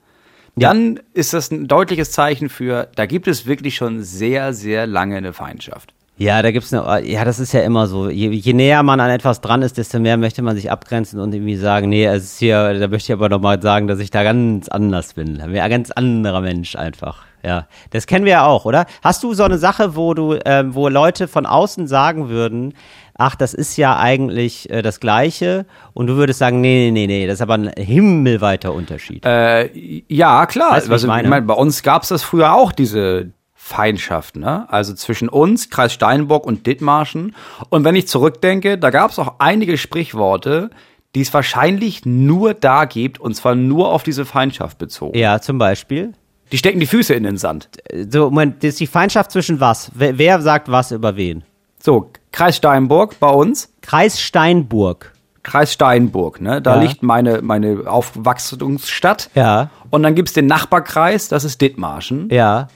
[0.56, 0.68] ja.
[0.68, 5.16] dann ist das ein deutliches Zeichen für, da gibt es wirklich schon sehr, sehr lange
[5.16, 5.92] eine Feindschaft.
[6.18, 8.08] Ja, da gibt's eine, ja, das ist ja immer so.
[8.08, 11.34] Je, je, näher man an etwas dran ist, desto mehr möchte man sich abgrenzen und
[11.34, 14.22] irgendwie sagen, nee, es ist hier, da möchte ich aber nochmal sagen, dass ich da
[14.22, 15.38] ganz anders bin.
[15.42, 17.25] Ein ganz anderer Mensch einfach.
[17.46, 18.86] Ja, das kennen wir ja auch, oder?
[19.04, 22.74] Hast du so eine Sache, wo du, äh, wo Leute von außen sagen würden,
[23.14, 27.06] ach, das ist ja eigentlich äh, das Gleiche und du würdest sagen, nee, nee, nee,
[27.06, 29.24] nee, das ist aber ein himmelweiter Unterschied.
[29.24, 29.70] Äh,
[30.08, 30.72] ja, klar.
[30.72, 31.22] Weißt, also, ich meine?
[31.22, 34.66] Ich mein, bei uns gab es das früher auch, diese Feindschaft, ne?
[34.68, 37.36] Also zwischen uns, Kreis Steinbock und Dithmarschen.
[37.68, 40.70] Und wenn ich zurückdenke, da gab es auch einige Sprichworte,
[41.14, 45.16] die es wahrscheinlich nur da gibt, und zwar nur auf diese Feindschaft bezogen.
[45.16, 46.12] Ja, zum Beispiel.
[46.52, 47.68] Die stecken die Füße in den Sand.
[48.10, 49.90] So, Moment, das ist die Feindschaft zwischen was?
[49.94, 51.42] Wer, wer sagt was über wen?
[51.82, 53.72] So, Kreis Steinburg bei uns.
[53.82, 55.12] Kreis Steinburg.
[55.42, 56.60] Kreis Steinburg, ne?
[56.60, 56.82] Da Ja.
[56.82, 59.30] liegt meine, meine Aufwachsungsstadt.
[59.34, 62.28] Ja, Und dann gibt's den Nachbarkreis, das ist Dithmarschen.
[62.30, 62.68] ja.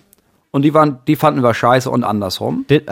[0.53, 2.65] Und die, waren, die fanden wir scheiße und andersrum.
[2.69, 2.85] Dit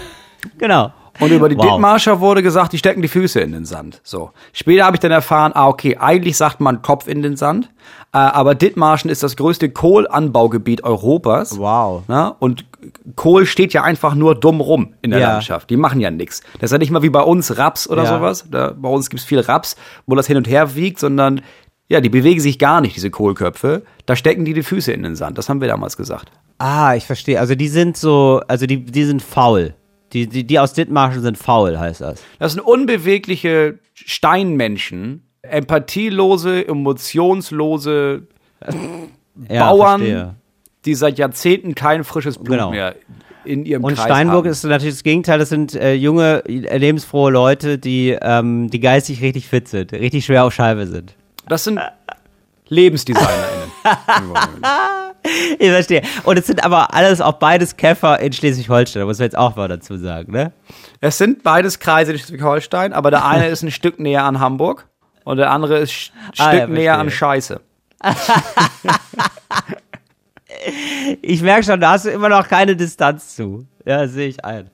[0.58, 0.92] genau.
[1.20, 1.66] Und über die Wow.
[1.72, 4.00] Dithmarscher wurde gesagt, die stecken die Füße in den Sand.
[4.02, 4.30] So.
[4.52, 7.70] Später habe ich dann erfahren, ah, okay, eigentlich sagt man Kopf in den Sand.
[8.14, 11.58] Äh, aber Dithmarschen ist das größte Kohlanbaugebiet Europas.
[11.58, 12.02] Wow.
[12.08, 12.64] Na, und
[13.16, 15.32] Kohl steht ja einfach nur dumm rum in der Ja.
[15.32, 15.70] Landschaft.
[15.70, 16.42] Die machen ja nichts.
[16.60, 18.16] Das ist ja nicht mal wie bei uns Raps oder Ja.
[18.18, 18.46] sowas.
[18.50, 21.42] Da, bei uns gibt's viel Raps, wo das hin und her wiegt, sondern
[21.88, 23.82] ja, die bewegen sich gar nicht, diese Kohlköpfe.
[24.06, 25.36] Da stecken die die Füße in den Sand.
[25.36, 26.30] Das haben wir damals gesagt.
[26.58, 27.38] Ah, ich verstehe.
[27.38, 29.74] Also die sind so, also die, die sind faul.
[30.12, 32.22] Die, die, die aus Dithmarschen sind faul, heißt das.
[32.38, 38.22] Das sind unbewegliche Steinmenschen, empathielose, emotionslose
[39.48, 40.34] Ja, Bauern, verstehe.
[40.84, 42.70] die seit Jahrzehnten kein frisches Blut Genau.
[42.70, 42.94] mehr
[43.44, 44.52] in ihrem Und Kreis Steinburg haben.
[44.52, 45.38] ist natürlich das Gegenteil.
[45.38, 50.24] Das sind äh, junge, äh, lebensfrohe Leute, die, ähm, die geistig richtig fit sind, richtig
[50.24, 51.14] schwer auf Scheibe sind.
[51.48, 51.80] Das sind
[52.68, 53.72] LebensdesignerInnen.
[55.60, 56.02] Ich verstehe.
[56.24, 59.68] Und es sind aber alles auch beides Käfer in Schleswig-Holstein, muss man jetzt auch mal
[59.68, 60.52] dazu sagen, ne?
[61.00, 64.88] es sind beides Kreise in Schleswig-Holstein, aber der eine ist ein Stück näher an Hamburg
[65.22, 67.08] und der andere ist ein Ah, Stück ja, näher an.
[67.10, 67.60] Scheiße.
[71.22, 73.66] Ich merke schon, da hast du immer noch keine Distanz zu.
[73.84, 74.70] Ja, sehe ich ein.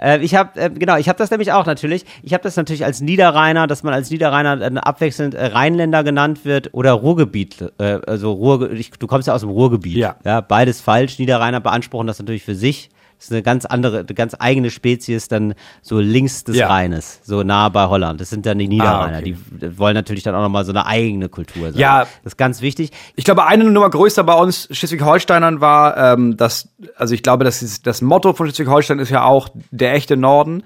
[0.00, 2.04] Äh, ich habe äh, genau, ich habe das nämlich auch natürlich.
[2.22, 6.44] Ich habe das natürlich als Niederrheiner, dass man als Niederrheiner dann abwechselnd äh, Rheinländer genannt
[6.44, 7.72] wird oder Ruhrgebiet.
[7.78, 9.96] Äh, also Ruhr, ich, du kommst ja aus dem Ruhrgebiet.
[9.96, 10.16] Ja.
[10.24, 10.40] ja.
[10.40, 11.18] Beides falsch.
[11.18, 12.90] Niederrheiner beanspruchen das natürlich für sich.
[13.18, 16.68] Das ist eine ganz andere, eine ganz eigene Spezies, dann so links des Ja.
[16.68, 18.20] Rheines, so nah bei Holland.
[18.20, 19.16] Das sind dann die Niederrheiner.
[19.16, 19.36] Ah, okay.
[19.50, 21.80] Die wollen natürlich dann auch nochmal so eine eigene Kultur sein.
[21.80, 22.00] Ja.
[22.22, 22.92] Das ist ganz wichtig.
[23.16, 27.60] Ich glaube, eine Nummer größer bei uns Schleswig-Holsteinern war, ähm, dass, also ich glaube, das,
[27.62, 30.62] ist, das Motto von Schleswig-Holstein ist ja auch der echte Norden,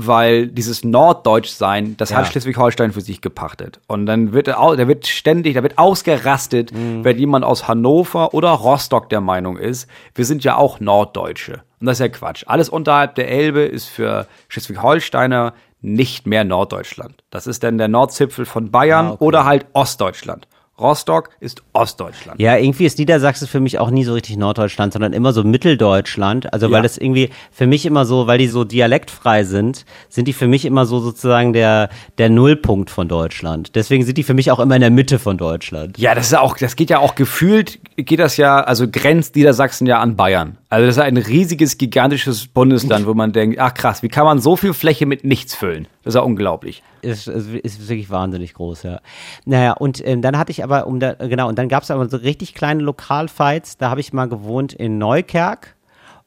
[0.00, 2.18] weil dieses Norddeutschsein, das Ja.
[2.18, 3.80] hat Schleswig-Holstein für sich gepachtet.
[3.88, 7.02] Und dann wird er, da wird ständig, da wird ausgerastet, Mhm.
[7.04, 11.62] wenn jemand aus Hannover oder Rostock der Meinung ist, wir sind ja auch Norddeutsche.
[11.80, 12.44] Und das ist ja Quatsch.
[12.46, 17.22] Alles unterhalb der Elbe ist für Schleswig-Holsteiner nicht mehr Norddeutschland.
[17.30, 19.24] Das ist dann der Nordzipfel von Bayern Ah, okay.
[19.24, 20.48] oder halt Ostdeutschland.
[20.80, 22.40] Rostock ist Ostdeutschland.
[22.40, 26.52] Ja, irgendwie ist Niedersachsen für mich auch nie so richtig Norddeutschland, sondern immer so Mitteldeutschland.
[26.52, 26.82] Also weil Ja.
[26.82, 30.64] das irgendwie für mich immer so, weil die so dialektfrei sind, sind die für mich
[30.64, 33.74] immer so sozusagen der, der Nullpunkt von Deutschland.
[33.74, 35.98] Deswegen sind die für mich auch immer in der Mitte von Deutschland.
[35.98, 39.86] Ja, das ist auch, das geht ja auch gefühlt, geht das ja, also grenzt Niedersachsen
[39.86, 40.58] ja an Bayern.
[40.70, 44.38] Also das ist ein riesiges, gigantisches Bundesland, wo man denkt, ach krass, wie kann man
[44.40, 45.86] so viel Fläche mit nichts füllen?
[46.04, 46.82] Das ist ja unglaublich.
[47.02, 49.00] Ist, ist, ist wirklich wahnsinnig groß, ja.
[49.44, 52.08] Naja, und ähm, dann hatte ich aber, um da, genau, und dann gab es aber
[52.08, 53.76] so richtig kleine Lokalfights.
[53.78, 55.74] Da habe ich mal gewohnt in Neukerk.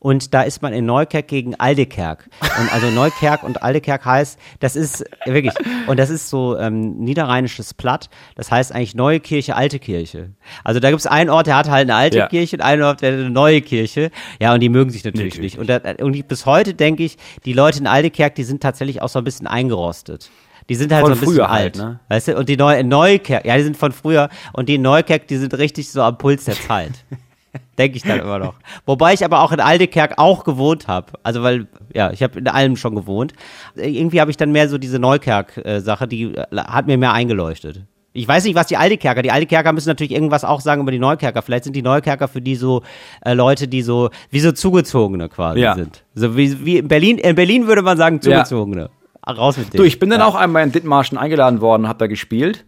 [0.04, 2.28] Und da ist man in Neukerk gegen Aldekerk.
[2.60, 5.54] Und also Neukerk und Aldekerk heißt, das ist wirklich,
[5.86, 8.10] und das ist so ähm, niederrheinisches Platt.
[8.34, 10.32] Das heißt eigentlich neue Kirche, alte Kirche.
[10.64, 12.28] Also da gibt es einen Ort, der hat halt eine alte Ja.
[12.30, 14.10] Kirche und einen Ort, der hat eine neue Kirche.
[14.40, 15.60] Ja, und die mögen sich natürlich Natürlich nicht.
[15.60, 19.10] Und, da, und bis heute denke ich, die Leute in Aldekerk, die sind tatsächlich auch
[19.10, 20.32] so ein bisschen eingerostet.
[20.72, 22.00] Die sind halt Von so ein bisschen früher alt, halt, ne?
[22.08, 25.36] Weißt du, und die neue Neukerk, ja, die sind von früher und die Neukerk, die
[25.36, 26.94] sind richtig so am Puls der Zeit.
[27.78, 28.54] Denke ich dann immer noch.
[28.86, 31.12] Wobei ich aber auch in Aldekerk auch gewohnt habe.
[31.24, 33.34] Also weil, ja, ich habe in allem schon gewohnt.
[33.76, 37.82] Irgendwie habe ich dann mehr so diese Neukerk-Sache, die äh, hat mir mehr eingeleuchtet.
[38.14, 41.00] Ich weiß nicht, was die Aldekerker, die Aldekerker müssen natürlich irgendwas auch sagen über die
[41.00, 41.42] Neukerker.
[41.42, 42.82] Vielleicht sind die Neukerker für die so
[43.26, 45.76] äh, Leute, die so, wie so Zugezogene quasi Ja.
[45.76, 46.06] sind.
[46.16, 48.90] So wie, wie in Berlin, in Berlin würde man sagen Zugezogene.
[49.28, 49.86] Raus mit Du, denen.
[49.88, 52.66] ich bin dann auch einmal in Dithmarschen eingeladen worden, hab da gespielt,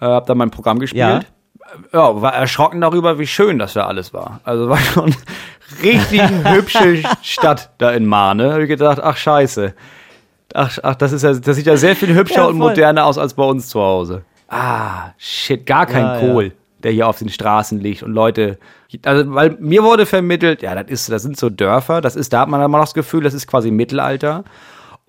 [0.00, 1.26] äh, hab da mein Programm gespielt.
[1.92, 4.40] Ja, war erschrocken darüber, wie schön das da alles war.
[4.44, 5.14] Also war schon
[5.82, 8.54] richtig hübsche Stadt da in Mahne.
[8.54, 9.74] Hab ich gedacht, ach scheiße.
[10.54, 13.18] Ach, ach das ist ja, das sieht ja sehr viel hübscher Ja, und moderner aus
[13.18, 14.22] als bei uns zu Hause.
[14.48, 16.20] Ah, shit, gar kein Ja, ja.
[16.20, 18.58] Kohl, der hier auf den Straßen liegt und Leute,
[19.04, 22.40] also weil mir wurde vermittelt, ja, das ist, das sind so Dörfer, das ist, da
[22.40, 24.44] hat man immer noch das Gefühl, das ist quasi Mittelalter.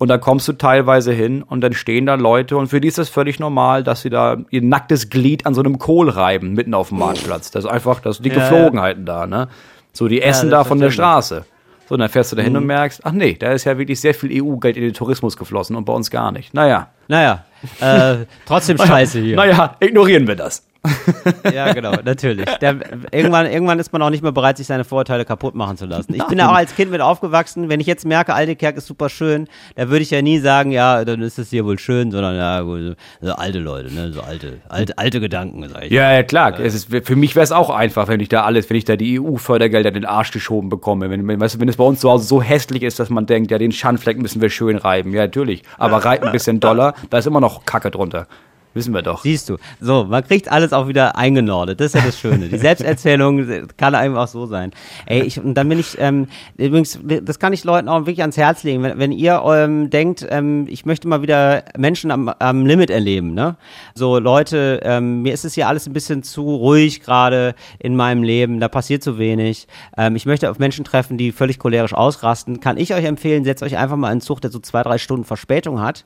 [0.00, 2.96] Und da kommst du teilweise hin und dann stehen da Leute und für die ist
[2.96, 6.72] das völlig normal, dass sie da ihr nacktes Glied an so einem Kohl reiben, mitten
[6.72, 7.50] auf dem Marktplatz.
[7.50, 8.48] Das ist einfach, das sind die Ja, ja.
[8.48, 9.48] Geflogenheiten da, ne?
[9.92, 10.90] So, die essen da von der.
[10.90, 11.44] Straße.
[11.86, 12.60] So, und dann fährst du da hin Mhm.
[12.60, 15.76] und merkst, ach nee, da ist ja wirklich sehr viel EU-Geld in den Tourismus geflossen
[15.76, 16.54] und bei uns gar nicht.
[16.54, 16.88] Naja.
[17.08, 17.44] Naja,
[17.80, 19.36] äh, trotzdem scheiße hier.
[19.36, 20.64] Naja, ignorieren wir das.
[21.54, 22.46] ja, genau, natürlich.
[22.60, 22.76] Der,
[23.12, 26.14] irgendwann, irgendwann ist man auch nicht mehr bereit, sich seine Vorurteile kaputt machen zu lassen.
[26.14, 27.68] Ich bin ja auch als Kind mit aufgewachsen.
[27.68, 31.04] Wenn ich jetzt merke, Altekerk ist super schön, da würde ich ja nie sagen, ja,
[31.04, 32.64] dann ist es hier wohl schön, sondern ja,
[33.20, 35.92] so alte Leute, ne, so alte, alte, alte Gedanken, sag ich.
[35.92, 36.58] Ja, ja, klar.
[36.58, 38.96] Es ist, für mich wäre es auch einfach, wenn ich da alles, wenn ich da
[38.96, 41.10] die EU-Fördergelder in den Arsch geschoben bekomme.
[41.10, 43.26] Wenn, wenn, weißt du, wenn es bei uns zu Hause so hässlich ist, dass man
[43.26, 45.12] denkt, ja, den Schandfleck müssen wir schön reiben.
[45.12, 45.62] Ja, natürlich.
[45.76, 48.26] Aber reibt ein bisschen Dollar, da ist immer noch Kacke drunter.
[48.72, 49.22] Wissen wir doch.
[49.22, 49.56] Siehst du.
[49.80, 51.80] So, man kriegt alles auch wieder eingenordet.
[51.80, 52.48] Das ist ja das Schöne.
[52.48, 54.70] Die Selbsterzählung kann einem auch so sein.
[55.06, 58.36] Ey, ich, und dann bin ich, ähm, übrigens, das kann ich Leuten auch wirklich ans
[58.36, 58.82] Herz legen.
[58.84, 63.34] Wenn, wenn ihr ähm, denkt, ähm, ich möchte mal wieder Menschen am, am Limit erleben,
[63.34, 63.56] ne?
[63.94, 68.22] So, Leute, ähm, mir ist es hier alles ein bisschen zu ruhig gerade in meinem
[68.22, 68.60] Leben.
[68.60, 69.66] Da passiert zu wenig.
[69.96, 72.60] Ähm, ich möchte auf Menschen treffen, die völlig cholerisch ausrasten.
[72.60, 75.24] Kann ich euch empfehlen, setzt euch einfach mal einen Zug, der so zwei, drei Stunden
[75.24, 76.04] Verspätung hat.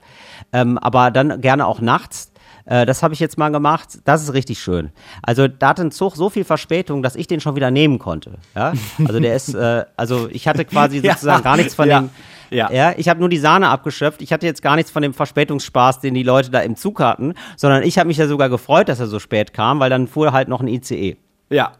[0.54, 2.32] Ähm, aber dann gerne auch nachts
[2.66, 3.98] äh, das habe ich jetzt mal gemacht.
[4.04, 4.90] Das ist richtig schön.
[5.22, 8.38] Also da hatte ein Zug so viel Verspätung, dass ich den schon wieder nehmen konnte.
[8.54, 8.72] Ja?
[9.06, 11.42] Also der ist, äh, also ich hatte quasi sozusagen ja.
[11.42, 12.00] gar nichts von ja.
[12.00, 12.10] dem.
[12.50, 12.70] Ja.
[12.70, 14.22] ja, ich habe nur die Sahne abgeschöpft.
[14.22, 17.34] Ich hatte jetzt gar nichts von dem Verspätungsspaß, den die Leute da im Zug hatten,
[17.56, 20.32] sondern ich habe mich ja sogar gefreut, dass er so spät kam, weil dann fuhr
[20.32, 21.16] halt noch ein ICE.
[21.50, 21.72] Ja.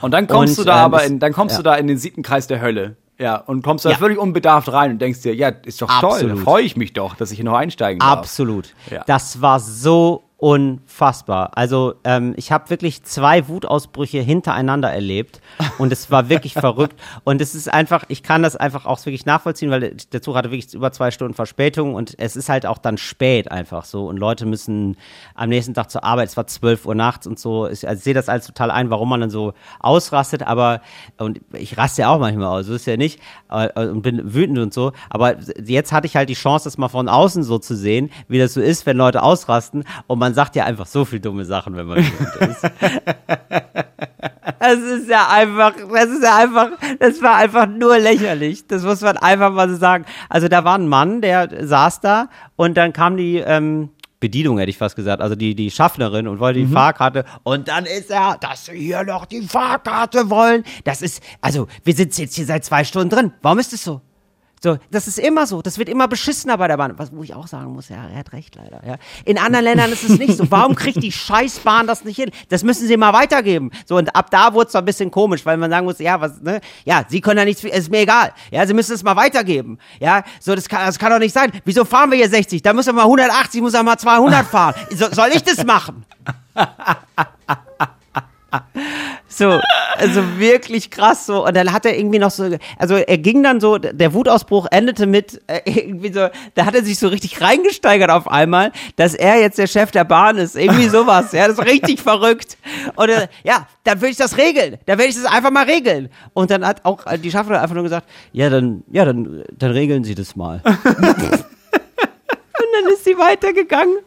[0.00, 1.58] Und dann kommst und, du da ähm, aber in, dann kommst ja.
[1.58, 2.96] du da in den siebten Kreis der Hölle.
[3.18, 3.96] Ja, und kommst da ja.
[3.96, 6.20] völlig unbedarft rein und denkst dir, ja, ist doch Absolut.
[6.20, 8.18] toll, da freue ich mich doch, dass ich hier noch einsteigen darf.
[8.18, 8.74] Absolut.
[8.90, 9.04] Ja.
[9.06, 11.52] Das war so unfassbar.
[11.56, 15.40] Also ähm, ich habe wirklich zwei Wutausbrüche hintereinander erlebt
[15.78, 17.00] und es war wirklich verrückt.
[17.24, 20.50] Und es ist einfach, ich kann das einfach auch wirklich nachvollziehen, weil der Zug hatte
[20.50, 24.18] wirklich über zwei Stunden Verspätung und es ist halt auch dann spät einfach so und
[24.18, 24.98] Leute müssen
[25.34, 27.66] am nächsten Tag zur Arbeit, es war 12 Uhr nachts und so.
[27.66, 30.82] Ich, also ich sehe das alles total ein, warum man dann so ausrastet, aber
[31.16, 34.58] und ich raste ja auch manchmal aus, so ist ja nicht äh, und bin wütend
[34.58, 37.74] und so, aber jetzt hatte ich halt die Chance, das mal von außen so zu
[37.74, 41.04] sehen, wie das so ist, wenn Leute ausrasten und man man sagt ja einfach so
[41.04, 42.64] viel dumme Sachen, wenn man wütend ist.
[44.58, 48.66] Das ist ja einfach, das ist ja einfach, das war einfach nur lächerlich.
[48.66, 50.04] Das muss man einfach mal so sagen.
[50.28, 54.70] Also da war ein Mann, der saß da und dann kam die, ähm, Bedienung, hätte
[54.70, 56.72] ich fast gesagt, also die, die Schaffnerin und wollte die mhm.
[56.72, 60.64] Fahrkarte und dann ist er, dass sie hier noch die Fahrkarte wollen.
[60.82, 63.32] Das ist, also wir sitzen jetzt hier seit zwei Stunden drin.
[63.42, 64.00] Warum ist es so?
[64.62, 65.60] So, das ist immer so.
[65.60, 66.94] Das wird immer beschissener bei der Bahn.
[66.96, 68.82] Was, wo ich auch sagen muss, ja, er hat recht leider.
[68.86, 68.96] Ja.
[69.24, 70.50] In anderen Ländern ist es nicht so.
[70.50, 72.30] Warum kriegt die Scheißbahn das nicht hin?
[72.48, 73.70] Das müssen sie mal weitergeben.
[73.84, 76.40] So, und ab da wurde es ein bisschen komisch, weil man sagen muss, ja, was,
[76.40, 76.60] ne?
[76.84, 78.32] Ja, sie können ja nichts, ist mir egal.
[78.50, 79.78] Ja, sie müssen es mal weitergeben.
[80.00, 81.52] Ja, so, das kann, das kann doch nicht sein.
[81.64, 82.62] Wieso fahren wir hier 60?
[82.62, 84.74] Da müssen wir mal 180, muss er mal 200 fahren.
[84.90, 86.06] So, soll ich das machen?
[89.28, 89.58] So,
[89.96, 91.44] also wirklich krass so.
[91.46, 95.06] Und dann hat er irgendwie noch so, also er ging dann so, der Wutausbruch endete
[95.06, 99.40] mit äh, irgendwie so, da hat er sich so richtig reingesteigert auf einmal, dass er
[99.40, 100.54] jetzt der Chef der Bahn ist.
[100.56, 101.32] Irgendwie sowas.
[101.32, 102.56] Ja, das ist richtig verrückt.
[102.94, 104.78] Und äh, ja, dann würde ich das regeln.
[104.86, 106.08] Dann werde ich das einfach mal regeln.
[106.32, 110.04] Und dann hat auch die Schaffnerin einfach nur gesagt, ja, dann, ja, dann, dann regeln
[110.04, 110.62] Sie das mal.
[112.58, 113.98] Und dann ist sie weitergegangen.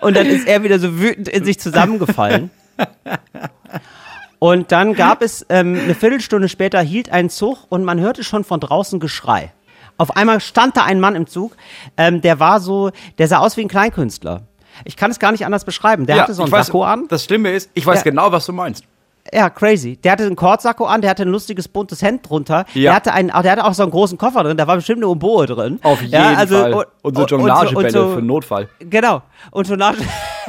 [0.00, 2.50] Und dann ist er wieder so wütend in sich zusammengefallen.
[4.40, 8.42] Und dann gab es ähm, eine Viertelstunde später hielt ein Zug und man hörte schon
[8.42, 9.52] von draußen Geschrei.
[9.98, 11.52] Auf einmal stand da ein Mann im Zug,
[11.98, 14.40] ähm, der war so, der sah aus wie ein Kleinkünstler.
[14.84, 16.06] Ich kann es gar nicht anders beschreiben.
[16.06, 17.06] Der ja, hatte so ein Sakko an.
[17.08, 18.02] Das Schlimme ist, ich weiß ja.
[18.04, 18.84] genau, was du meinst.
[19.30, 19.96] Ja, crazy.
[19.96, 22.64] Der hatte einen Kordsacko an, der hatte ein lustiges buntes Hemd drunter.
[22.72, 22.82] Ja.
[22.82, 25.08] Der hatte einen, der hatte auch so einen großen Koffer drin, da war bestimmt eine
[25.08, 25.78] Umboe drin.
[25.82, 26.86] Auf jeden ja, also, Fall.
[27.02, 28.68] Und, so Jonglagebälle so, für Notfall.
[28.78, 29.22] Genau.
[29.50, 29.98] Und Jonglage.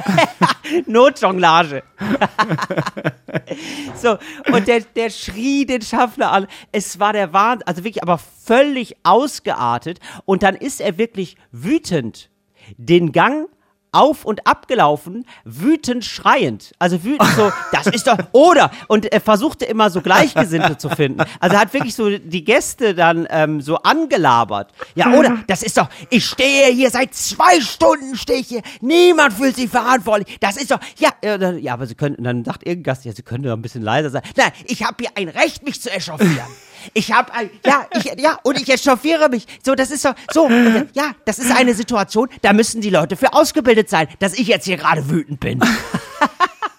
[0.86, 1.84] Notjonglage.
[3.96, 4.18] so,
[4.52, 6.48] und der, der schrie den Schaffner an.
[6.72, 10.00] Es war der Wahnsinn, also wirklich, aber völlig ausgeartet.
[10.26, 12.30] Und dann ist er wirklich wütend
[12.78, 13.48] den Gang
[13.92, 16.74] auf und abgelaufen, wütend schreiend.
[16.80, 21.22] Also wütend so, das ist doch, oder, und er versuchte immer so Gleichgesinnte zu finden.
[21.40, 24.72] Also er hat wirklich so die Gäste dann ähm, so angelabert.
[24.96, 29.34] Ja, oder, das ist doch, ich stehe hier seit zwei Stunden, stehe ich hier, niemand
[29.34, 30.38] fühlt sich verantwortlich.
[30.40, 33.24] Das ist doch, ja, äh, ja, aber sie können, dann sagt irgendein Gast, ja, sie
[33.24, 34.24] können doch ein bisschen leiser sein.
[34.38, 36.48] Nein, ich habe hier ein Recht, mich zu echauffieren.
[36.94, 37.32] Ich habe
[37.66, 39.46] ja, ich, ja, und ich echauffiere mich.
[39.64, 40.50] So, das ist so, so,
[40.94, 44.66] ja, das ist eine Situation, da müssen die Leute für ausgebildet sein, dass ich jetzt
[44.66, 45.60] hier gerade wütend bin.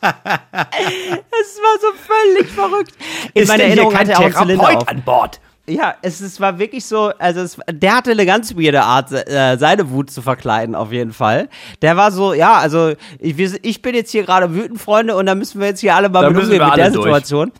[0.05, 2.92] Es war so völlig verrückt.
[3.34, 5.40] In ist meiner Erinnerung hatte er auch Zylinder an Bord.
[5.68, 9.57] Ja, es, es war wirklich so, also es, der hatte eine ganz weirde Art, äh,
[9.59, 11.48] seine Wut zu verkleiden, auf jeden Fall.
[11.82, 15.36] Der war so, ja, also ich, ich bin jetzt hier gerade wütend, Freunde, und da
[15.36, 17.05] müssen wir jetzt hier alle mal mit umgehen mit der durch.
[17.05, 17.53] Situation.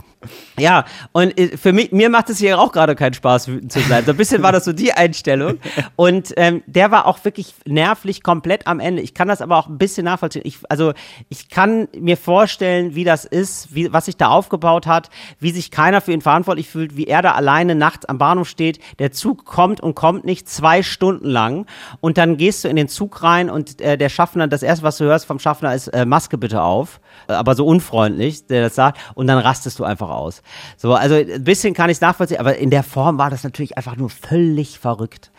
[0.59, 3.81] Ja, und äh, für mich, mir macht es hier auch gerade keinen Spaß, wütend zu
[3.81, 4.05] sein.
[4.05, 5.59] So ein bisschen war das so die Einstellung.
[5.97, 9.03] Und ähm, der war auch wirklich nervlich komplett am Ende.
[9.03, 10.43] Ich kann das aber auch ein bisschen nachvollziehen.
[10.45, 10.93] Ich, also
[11.29, 15.11] ich kann mir vorstellen, wie das ist, wie, was sich da aufgebaut hat,
[15.41, 18.79] wie sich keiner für ihn verantwortlich fühlt, wie er da alleine nachts am Bahnhof steht.
[18.99, 21.67] Der Zug kommt und kommt nicht zwei Stunden lang.
[22.01, 24.99] Und dann gehst du in den Zug rein und äh, der Schaffner, das erste, was
[24.99, 27.01] du hörst vom Schaffner ist, äh, Maske bitte auf.
[27.29, 28.99] Äh, aber so unfreundlich, der das sagt.
[29.15, 30.43] Und dann rastest du einfach aus.
[30.77, 33.77] So, also ein bisschen kann ich es nachvollziehen, aber in der Form war das natürlich
[33.77, 35.31] einfach nur völlig verrückt,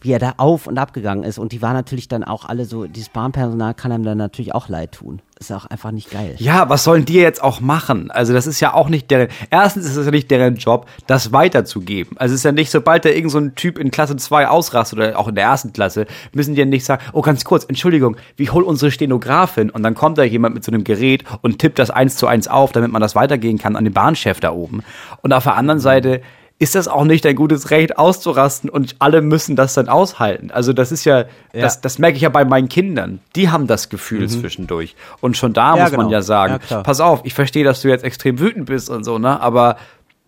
[0.00, 1.38] wie er da auf und ab gegangen ist.
[1.38, 4.68] Und die waren natürlich dann auch alle so, dieses Bahnpersonal kann einem dann natürlich auch
[4.68, 6.34] leid tun ist auch einfach nicht geil.
[6.38, 8.10] Ja, was sollen die jetzt auch machen?
[8.10, 11.32] Also das ist ja auch nicht deren, erstens ist es ja nicht deren Job, das
[11.32, 12.18] weiterzugeben.
[12.18, 14.98] Also es ist ja nicht, sobald da irgend so ein Typ in Klasse 2 ausrastet
[14.98, 18.18] oder auch in der ersten Klasse, müssen die ja nicht sagen, oh ganz kurz, Entschuldigung,
[18.36, 21.78] wie hol unsere Stenografin und dann kommt da jemand mit so einem Gerät und tippt
[21.78, 24.82] das eins zu eins auf, damit man das weitergehen kann an den Bahnchef da oben.
[25.22, 26.20] Und auf der anderen Seite,
[26.60, 30.50] ist das auch nicht ein gutes Recht auszurasten und alle müssen das dann aushalten.
[30.50, 31.26] Also das ist ja, ja.
[31.54, 33.20] Das, das merke ich ja bei meinen Kindern.
[33.34, 34.28] Die haben das Gefühl mhm.
[34.28, 34.94] zwischendurch.
[35.22, 36.02] Und schon da ja, muss genau.
[36.02, 39.04] man ja sagen, ja, pass auf, ich verstehe, dass du jetzt extrem wütend bist und
[39.04, 39.40] so, ne?
[39.40, 39.78] Aber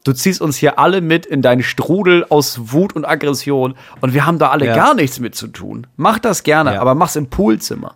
[0.04, 4.24] du ziehst uns hier alle mit in deinen Strudel aus Wut und Aggression und wir
[4.24, 5.86] haben da alle gar nichts mit zu tun.
[5.96, 7.94] Mach das gerne, aber mach's im Poolzimmer.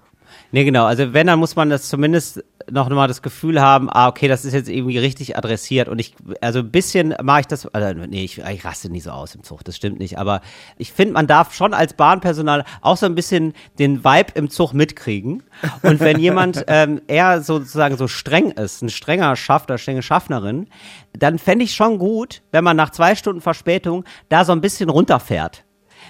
[0.53, 0.85] Nee, genau.
[0.85, 4.45] Also wenn, dann muss man das zumindest noch mal das Gefühl haben, ah, okay, das
[4.45, 8.25] ist jetzt irgendwie richtig adressiert und ich, also ein bisschen mache ich das, also nee,
[8.25, 10.41] ich, ich raste nie so aus im Zug, das stimmt nicht, aber
[10.77, 14.73] ich finde, man darf schon als Bahnpersonal auch so ein bisschen den Vibe im Zug
[14.73, 15.43] mitkriegen
[15.83, 20.69] und wenn jemand ähm, eher sozusagen so streng ist, ein strenger Schaffner, strenge Schaffnerin,
[21.13, 24.91] dann fände ich schon gut, wenn man nach zwei Stunden Verspätung da so ein bisschen
[24.91, 25.65] runterfährt.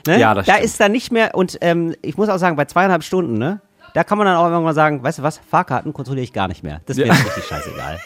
[0.07, 0.20] Ne?
[0.20, 0.64] Ja, das da stimmt.
[0.64, 3.61] ist dann nicht mehr, und ähm, ich muss auch sagen, bei zweieinhalb Stunden, ne,
[3.97, 6.62] da kann man dann auch irgendwann sagen, weißt du was, Fahrkarten kontrolliere ich gar nicht
[6.62, 6.82] mehr.
[6.84, 7.14] Das mir ja.
[7.14, 7.99] richtig scheißegal.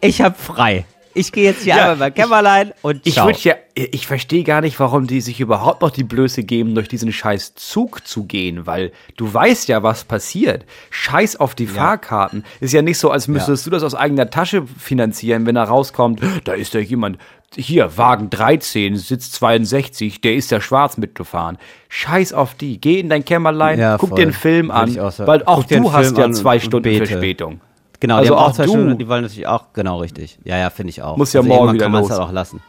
[0.00, 0.86] Ich habe frei.
[1.12, 3.28] Ich gehe jetzt hier ja, einmal bei Kämmerlein und ciao.
[3.28, 6.88] Ich, ja, ich verstehe gar nicht, warum die sich überhaupt noch die Blöße geben, durch
[6.88, 10.64] diesen scheiß Zug zu gehen, weil du weißt ja, was passiert.
[10.88, 11.70] Scheiß auf die ja.
[11.70, 12.44] Fahrkarten.
[12.60, 13.70] Ist ja nicht so, als müsstest ja.
[13.70, 17.18] du das aus eigener Tasche finanzieren, wenn er rauskommt, da ist ja jemand,
[17.56, 21.58] hier, Wagen 13, Sitz 62, der ist ja schwarz mitgefahren.
[21.88, 22.80] Scheiß auf die.
[22.80, 24.16] Geh in dein Kämmerlein, ja, guck voll.
[24.16, 27.60] dir einen Film an, auch weil auch du hast ja zwei Stunden Verspätung.
[28.00, 28.70] Genau, also die haben auch, zwei du.
[28.70, 30.38] Stunden, die wollen natürlich auch, genau richtig.
[30.44, 31.16] Ja, ja, finde ich auch.
[31.16, 32.10] Muss ja also morgen wieder kann los.
[32.10, 32.60] Halt auch lassen.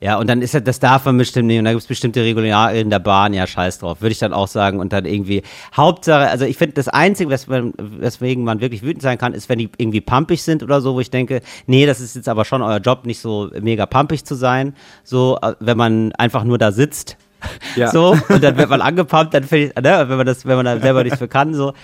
[0.00, 1.58] Ja, und dann ist ja, das darf man bestimmt nicht.
[1.58, 4.32] Und da gibt es bestimmte Regularien in der Bahn, ja, scheiß drauf, würde ich dann
[4.32, 4.80] auch sagen.
[4.80, 5.42] Und dann irgendwie,
[5.74, 9.48] Hauptsache, also ich finde, das Einzige, was man, weswegen man wirklich wütend sein kann, ist,
[9.48, 12.44] wenn die irgendwie pumpig sind oder so, wo ich denke, nee, das ist jetzt aber
[12.44, 14.74] schon euer Job, nicht so mega pumpig zu sein.
[15.02, 17.16] So, äh, wenn man einfach nur da sitzt.
[17.76, 17.90] Ja.
[17.90, 20.64] So, und dann wird man angepumpt, dann finde ich, ne, wenn man das, wenn man
[20.64, 21.74] da selber nichts für kann, so,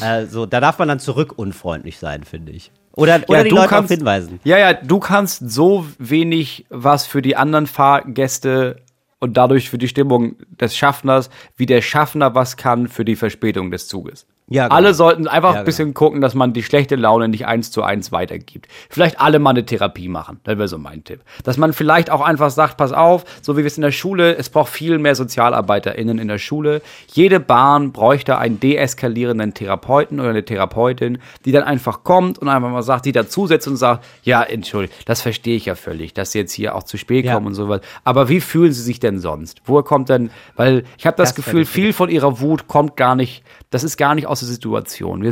[0.00, 2.70] äh, so, da darf man dann zurück unfreundlich sein, finde ich.
[2.92, 4.40] Oder, oder ja, die Leute kannst, hinweisen.
[4.44, 8.82] Ja, ja, du kannst so wenig was für die anderen Fahrgäste
[9.20, 13.70] und dadurch für die Stimmung des Schaffners, wie der Schaffner was kann für die Verspätung
[13.70, 14.26] des Zuges.
[14.52, 14.74] Ja, genau.
[14.74, 15.98] Alle sollten einfach ja, ein bisschen genau.
[15.98, 18.66] gucken, dass man die schlechte Laune nicht eins zu eins weitergibt.
[18.88, 20.40] Vielleicht alle mal eine Therapie machen.
[20.42, 21.20] Das wäre so mein Tipp.
[21.44, 24.34] Dass man vielleicht auch einfach sagt, pass auf, so wie wir es in der Schule,
[24.34, 26.82] es braucht viel mehr SozialarbeiterInnen in der Schule.
[27.12, 32.70] Jede Bahn bräuchte einen deeskalierenden Therapeuten oder eine Therapeutin, die dann einfach kommt und einfach
[32.70, 36.40] mal sagt, die dazusetzt und sagt, ja, entschuldigt, das verstehe ich ja völlig, dass sie
[36.40, 37.34] jetzt hier auch zu spät ja.
[37.34, 37.82] kommen und sowas.
[38.02, 39.62] Aber wie fühlen sie sich denn sonst?
[39.64, 43.14] Woher kommt denn, weil ich habe das, das Gefühl, viel von ihrer Wut kommt gar
[43.14, 45.28] nicht, das ist gar nicht aus große Situation.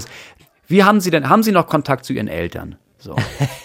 [0.67, 2.77] Wie haben Sie denn, haben Sie noch Kontakt zu Ihren Eltern?
[3.01, 3.15] So.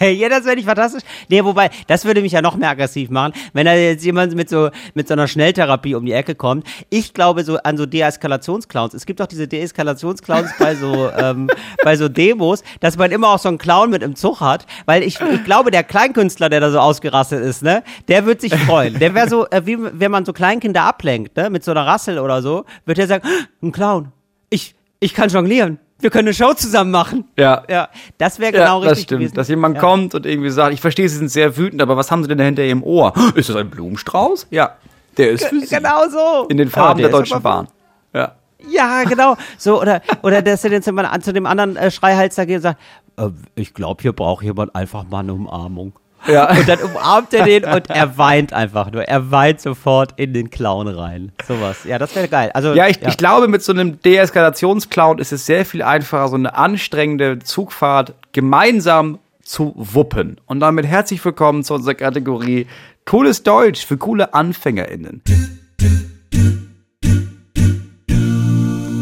[0.00, 1.02] ja, das wäre nicht fantastisch.
[1.28, 4.48] Nee, wobei, das würde mich ja noch mehr aggressiv machen, wenn da jetzt jemand mit
[4.48, 6.64] so, mit so einer Schnelltherapie um die Ecke kommt.
[6.88, 8.94] Ich glaube so an so Deeskalationsclowns.
[8.94, 11.50] Es gibt doch diese Deeskalationsclowns bei so, ähm,
[11.82, 15.02] bei so Demos, dass man immer auch so einen Clown mit im Zug hat, weil
[15.02, 19.00] ich, ich glaube, der Kleinkünstler, der da so ausgerastet ist, ne, der wird sich freuen.
[19.00, 22.20] Der wäre so, äh, wie wenn man so Kleinkinder ablenkt, ne, mit so einer Rassel
[22.20, 23.28] oder so, wird der sagen,
[23.60, 24.12] ein Clown.
[24.48, 25.78] Ich, ich kann jonglieren.
[26.00, 27.24] Wir können eine Show zusammen machen.
[27.38, 27.62] Ja.
[27.68, 27.88] Ja,
[28.18, 29.20] das wäre genau ja, das richtig stimmt.
[29.20, 29.34] gewesen.
[29.34, 29.80] Dass jemand ja.
[29.80, 32.38] kommt und irgendwie sagt, ich verstehe, Sie sind sehr wütend, aber was haben Sie denn
[32.38, 33.12] da hinter Ihrem Ohr?
[33.34, 34.48] Ist das ein Blumenstrauß?
[34.50, 34.76] Ja.
[35.16, 35.72] Der ist für Sie.
[35.72, 36.48] Genau so.
[36.48, 37.68] In den Farben der, der Deutschen Bahn.
[38.12, 38.34] Ja.
[38.68, 39.36] Ja, genau.
[39.58, 42.80] So, oder, oder dass er immer zu dem anderen äh, Schreihals da geht und sagt,
[43.18, 45.92] äh, ich glaube, hier braucht jemand einfach mal eine Umarmung.
[46.26, 46.50] Ja.
[46.58, 49.04] Und dann umarmt er den und er weint einfach nur.
[49.04, 51.32] Er weint sofort in den Clown rein.
[51.46, 51.84] Sowas.
[51.84, 52.50] Ja, das wäre geil.
[52.54, 53.08] Also, ja, ich, ja.
[53.08, 58.14] ich glaube, mit so einem Deeskalationsclown ist es sehr viel einfacher, so eine anstrengende Zugfahrt
[58.32, 60.40] gemeinsam zu wuppen.
[60.46, 62.66] Und damit herzlich willkommen zu unserer Kategorie
[63.04, 65.22] Cooles Deutsch für coole AnfängerInnen.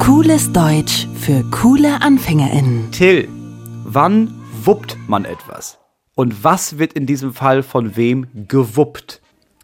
[0.00, 2.90] Cooles Deutsch für coole AnfängerInnen.
[2.90, 3.28] Till,
[3.84, 5.81] wann wuppt man etwas?
[6.14, 9.20] Und was wird in diesem Fall von wem gewuppt?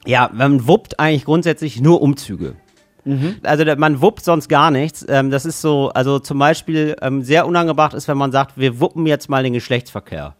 [0.07, 2.57] Ja, man wuppt eigentlich grundsätzlich nur Umzüge.
[3.05, 3.37] Mhm.
[3.43, 5.05] Also man wuppt sonst gar nichts.
[5.09, 8.81] Ähm, das ist so, also zum Beispiel ähm, sehr unangebracht ist, wenn man sagt, wir
[8.81, 10.35] wuppen jetzt mal den Geschlechtsverkehr.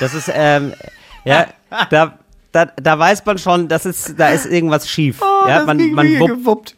[0.00, 0.72] Das ist, ähm,
[1.24, 1.46] ja,
[1.90, 2.18] da,
[2.52, 5.20] da, da weiß man schon, das ist, da ist irgendwas schief.
[5.22, 6.76] Oh, ja, man, man wuppt, gewuppt.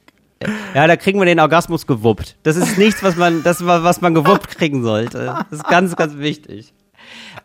[0.74, 2.36] Ja, da kriegen wir den Orgasmus gewuppt.
[2.42, 5.36] Das ist nichts, was man, das was man gewuppt kriegen sollte.
[5.50, 6.72] Das ist ganz, ganz wichtig.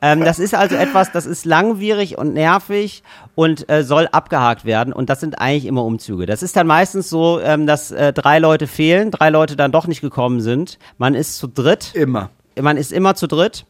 [0.01, 3.03] Ähm, das ist also etwas, das ist langwierig und nervig
[3.35, 4.93] und äh, soll abgehakt werden.
[4.93, 6.25] Und das sind eigentlich immer Umzüge.
[6.25, 9.87] Das ist dann meistens so, ähm, dass äh, drei Leute fehlen, drei Leute dann doch
[9.87, 10.79] nicht gekommen sind.
[10.97, 11.91] Man ist zu dritt.
[11.93, 12.29] Immer.
[12.59, 13.65] Man ist immer zu dritt.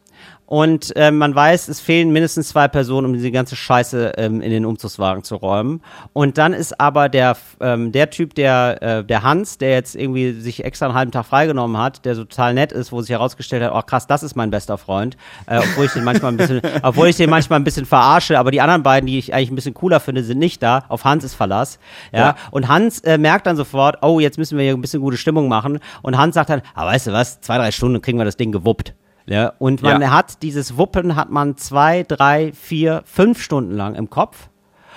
[0.46, 4.50] Und äh, man weiß, es fehlen mindestens zwei Personen, um diese ganze Scheiße ähm, in
[4.50, 5.82] den Umzugswagen zu räumen.
[6.12, 10.32] Und dann ist aber der, ähm, der Typ, der, äh, der Hans, der jetzt irgendwie
[10.32, 13.64] sich extra einen halben Tag freigenommen hat, der so total nett ist, wo sich herausgestellt
[13.64, 15.16] hat, oh krass, das ist mein bester Freund.
[15.46, 18.52] Äh, obwohl ich den manchmal ein bisschen, obwohl ich den manchmal ein bisschen verarsche, aber
[18.52, 20.84] die anderen beiden, die ich eigentlich ein bisschen cooler finde, sind nicht da.
[20.88, 21.80] Auf Hans ist Verlass.
[22.12, 22.18] Ja.
[22.18, 22.36] ja.
[22.52, 25.48] Und Hans äh, merkt dann sofort, oh, jetzt müssen wir hier ein bisschen gute Stimmung
[25.48, 25.80] machen.
[26.02, 28.52] Und Hans sagt dann, ah, weißt du was, zwei, drei Stunden kriegen wir das Ding
[28.52, 28.94] gewuppt.
[29.26, 30.10] Ja, und man ja.
[30.10, 34.48] hat dieses Wuppen hat man zwei, drei, vier, fünf Stunden lang im Kopf.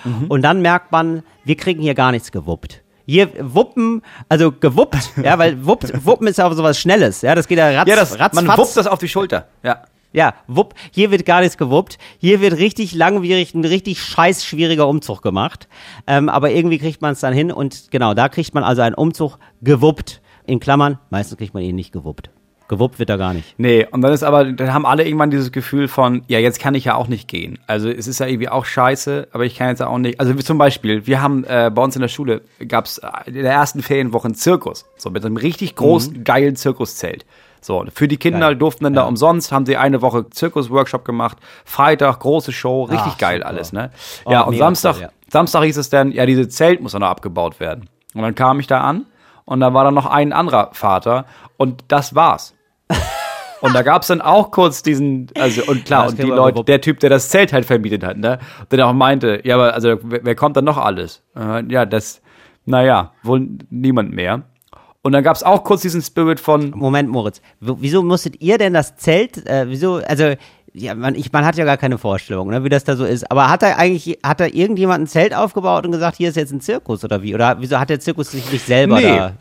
[0.04, 0.26] Mhm.
[0.28, 2.82] Und dann merkt man, wir kriegen hier gar nichts gewuppt.
[3.06, 7.48] Hier wuppen, also gewuppt, ja, weil wuppt, wuppen ist ja auch sowas Schnelles, ja, das
[7.48, 8.58] geht ja ratz, ja, das, ratz, Man fatz.
[8.58, 9.82] wuppt das auf die Schulter, ja.
[10.12, 11.96] Ja, wupp, hier wird gar nichts gewuppt.
[12.18, 15.68] Hier wird richtig langwierig, ein richtig scheiß schwieriger Umzug gemacht.
[16.08, 18.96] Ähm, aber irgendwie kriegt man es dann hin und genau, da kriegt man also einen
[18.96, 20.20] Umzug gewuppt.
[20.46, 22.30] In Klammern, meistens kriegt man ihn nicht gewuppt.
[22.70, 23.58] Gewuppt wird er gar nicht.
[23.58, 26.76] Nee, und dann ist aber, dann haben alle irgendwann dieses Gefühl von, ja, jetzt kann
[26.76, 27.58] ich ja auch nicht gehen.
[27.66, 30.20] Also es ist ja irgendwie auch scheiße, aber ich kann jetzt auch nicht.
[30.20, 33.34] Also wie zum Beispiel, wir haben äh, bei uns in der Schule gab es in
[33.34, 34.86] der ersten Ferienwoche einen Zirkus.
[34.96, 36.24] So mit einem richtig großen, mhm.
[36.24, 37.26] geilen Zirkuszelt.
[37.60, 38.56] So, für die Kinder geil.
[38.56, 39.02] durften dann ja.
[39.02, 41.38] da umsonst, haben sie eine Woche Zirkus-Workshop gemacht.
[41.64, 43.48] Freitag, große Show, richtig Ach, geil super.
[43.48, 43.90] alles, ne?
[44.24, 45.08] Oh, ja, und Samstag, toll, ja.
[45.28, 47.90] Samstag hieß es dann, ja, diese Zelt muss dann noch abgebaut werden.
[48.14, 49.06] Und dann kam ich da an
[49.44, 52.54] und da war dann noch ein anderer Vater und das war's.
[53.60, 56.80] Und da gab es dann auch kurz diesen, also und klar, und die Leute, der
[56.80, 58.38] Typ, der das Zelt halt vermietet hat, ne,
[58.70, 61.22] der auch meinte, ja, aber also wer, wer kommt dann noch alles?
[61.36, 62.22] Äh, ja, das,
[62.64, 64.44] naja, wohl niemand mehr.
[65.02, 66.72] Und dann gab es auch kurz diesen Spirit von.
[66.74, 70.34] Moment, Moritz, wieso musstet ihr denn das Zelt, äh, wieso, also
[70.72, 73.30] ja, man, ich, man hat ja gar keine Vorstellung, ne, wie das da so ist.
[73.30, 76.52] Aber hat er eigentlich, hat da irgendjemand ein Zelt aufgebaut und gesagt, hier ist jetzt
[76.52, 77.34] ein Zirkus oder wie?
[77.34, 79.04] Oder wieso hat der Zirkus sich nicht selber nee.
[79.04, 79.32] da?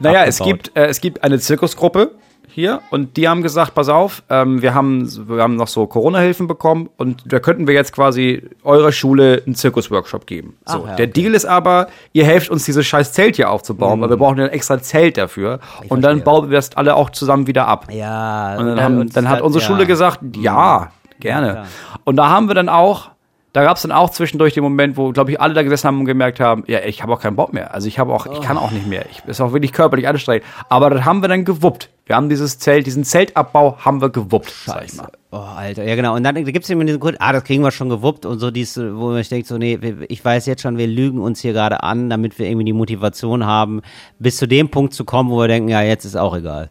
[0.00, 0.28] Naja, abgebaut?
[0.28, 2.12] es gibt, äh, es gibt eine Zirkusgruppe,
[2.54, 6.46] hier und die haben gesagt, pass auf, ähm, wir, haben, wir haben noch so Corona-Hilfen
[6.46, 10.56] bekommen und da könnten wir jetzt quasi eurer Schule einen Zirkus-Workshop geben.
[10.64, 11.12] So, Ach, ja, der okay.
[11.22, 14.02] Deal ist aber, ihr helft uns dieses scheiß Zelt hier aufzubauen, mhm.
[14.02, 17.10] weil wir brauchen ein extra Zelt dafür ich und dann bauen wir das alle auch
[17.10, 17.88] zusammen wieder ab.
[17.90, 18.56] Ja.
[18.56, 19.68] Und dann, haben, dann hat unsere ja.
[19.68, 21.46] Schule gesagt, ja, gerne.
[21.48, 21.64] Ja,
[22.04, 23.10] und da haben wir dann auch
[23.54, 26.00] da gab es dann auch zwischendurch den Moment, wo, glaube ich, alle da gesessen haben
[26.00, 27.72] und gemerkt haben, ja, ich habe auch keinen Bock mehr.
[27.72, 29.06] Also ich habe auch, ich kann auch nicht mehr.
[29.12, 30.44] Ich ist auch wirklich körperlich anstrengend.
[30.68, 31.88] Aber das haben wir dann gewuppt.
[32.04, 34.66] Wir haben dieses Zelt, diesen Zeltabbau haben wir gewuppt, Scheiße.
[34.66, 35.08] sag ich mal.
[35.30, 36.16] Oh, Alter, ja genau.
[36.16, 38.50] Und dann gibt es immer diesen Grund, ah, das kriegen wir schon gewuppt und so
[38.50, 39.78] dies, wo man denkt, so, nee,
[40.08, 43.46] ich weiß jetzt schon, wir lügen uns hier gerade an, damit wir irgendwie die Motivation
[43.46, 43.82] haben,
[44.18, 46.70] bis zu dem Punkt zu kommen, wo wir denken, ja, jetzt ist auch egal.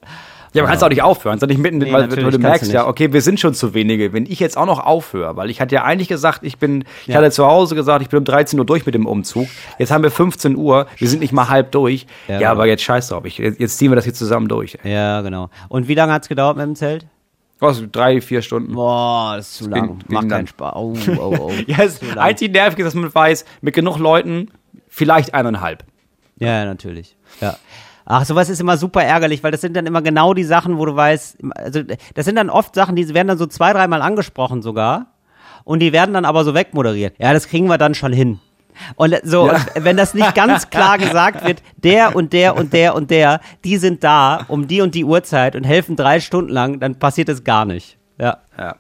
[0.54, 2.74] Ja, aber kannst auch nicht aufhören, sondern nicht mitten, nee, weil du, du merkst du
[2.74, 4.14] ja, okay, wir sind schon zu wenige.
[4.14, 7.08] Wenn ich jetzt auch noch aufhöre, weil ich hatte ja eigentlich gesagt, ich bin, ich
[7.08, 7.16] ja.
[7.16, 9.48] hatte zu Hause gesagt, ich bin um 13 Uhr durch mit dem Umzug.
[9.80, 12.06] Jetzt haben wir 15 Uhr, wir sind nicht mal halb durch.
[12.28, 14.78] Ja, ja aber jetzt scheiß drauf, ich, jetzt ziehen wir das hier zusammen durch.
[14.84, 15.50] Ja, genau.
[15.70, 17.08] Und wie lange hat's gedauert mit dem Zelt?
[17.60, 18.74] Was, drei, vier Stunden.
[18.74, 20.00] Boah, das ist zu lang.
[20.10, 20.74] Macht keinen Spaß.
[20.76, 21.52] Oh, oh, oh.
[21.68, 24.50] ja, das einzig nervig ist, dass man weiß, mit genug Leuten
[24.90, 25.86] vielleicht eineinhalb.
[26.40, 27.16] Ja, natürlich.
[27.40, 27.56] Ja.
[28.06, 30.86] Ach, sowas ist immer super ärgerlich, weil das sind dann immer genau die Sachen, wo
[30.86, 31.82] du weißt, also
[32.14, 35.08] das sind dann oft Sachen, die werden dann so zwei, dreimal angesprochen sogar
[35.64, 37.16] und die werden dann aber so wegmoderiert.
[37.18, 38.40] Ja, das kriegen wir dann schon hin.
[38.96, 39.66] Und so, ja.
[39.76, 43.78] wenn das nicht ganz klar gesagt wird, der und der und der und der, die
[43.78, 47.44] sind da um die und die Uhrzeit und helfen drei Stunden lang, dann passiert das
[47.44, 47.98] gar nicht.
[48.18, 48.40] Ja.
[48.58, 48.76] ja.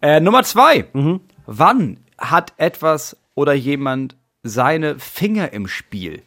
[0.00, 0.86] Äh, Nummer zwei.
[0.92, 1.20] Mhm.
[1.46, 6.22] Wann hat etwas oder jemand seine Finger im Spiel?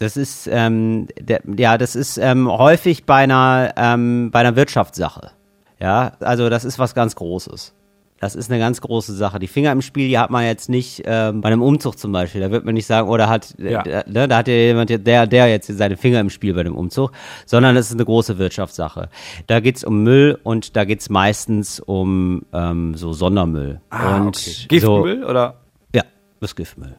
[0.00, 5.30] Das ist, ähm, der, ja, das ist ähm, häufig bei einer, ähm, bei einer Wirtschaftssache.
[5.78, 7.74] Ja, also das ist was ganz Großes.
[8.18, 9.38] Das ist eine ganz große Sache.
[9.38, 12.40] Die Finger im Spiel, die hat man jetzt nicht ähm, bei einem Umzug zum Beispiel.
[12.40, 13.82] Da wird man nicht sagen, oder oh, hat, ja.
[14.06, 17.12] ne, da hat ja jemand, der, der jetzt seine Finger im Spiel bei dem Umzug,
[17.44, 19.10] sondern das ist eine große Wirtschaftssache.
[19.48, 23.82] Da geht's um Müll und da geht's meistens um ähm, so Sondermüll.
[23.90, 24.66] Ah, und okay.
[24.68, 25.56] Giftmüll so, oder?
[25.94, 26.04] Ja,
[26.40, 26.96] das Giftmüll.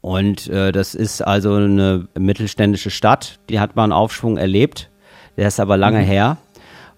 [0.00, 4.90] Und äh, das ist also eine mittelständische Stadt, die hat mal einen Aufschwung erlebt,
[5.36, 6.04] der ist aber lange mhm.
[6.04, 6.36] her.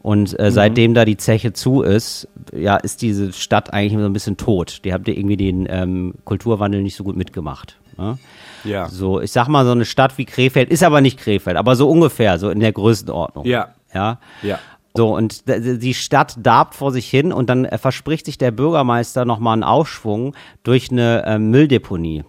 [0.03, 4.13] Und äh, seitdem da die Zeche zu ist, ja, ist diese Stadt eigentlich so ein
[4.13, 4.85] bisschen tot.
[4.85, 7.79] Die haben irgendwie den ähm, Kulturwandel nicht so gut mitgemacht.
[7.97, 8.19] Ne?
[8.65, 8.89] Ja.
[8.89, 11.89] So, ich sag mal, so eine Stadt wie Krefeld ist aber nicht Krefeld, aber so
[11.89, 13.45] ungefähr, so in der Größenordnung.
[13.45, 13.69] Ja.
[13.95, 14.19] Ja.
[14.43, 14.59] Ja.
[14.95, 19.55] So, und die Stadt darbt vor sich hin und dann verspricht sich der Bürgermeister nochmal
[19.55, 20.35] einen Aufschwung
[20.65, 22.25] durch eine äh, Mülldeponie.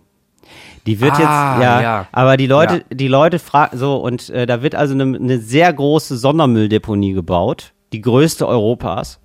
[0.85, 1.19] Die wird Ah,
[1.55, 2.07] jetzt, ja, ja.
[2.11, 2.81] aber die Leute, Ja.
[2.95, 7.73] die Leute fragen, so, und äh, da wird also eine, eine sehr große Sondermülldeponie gebaut,
[7.93, 9.19] die größte Europas.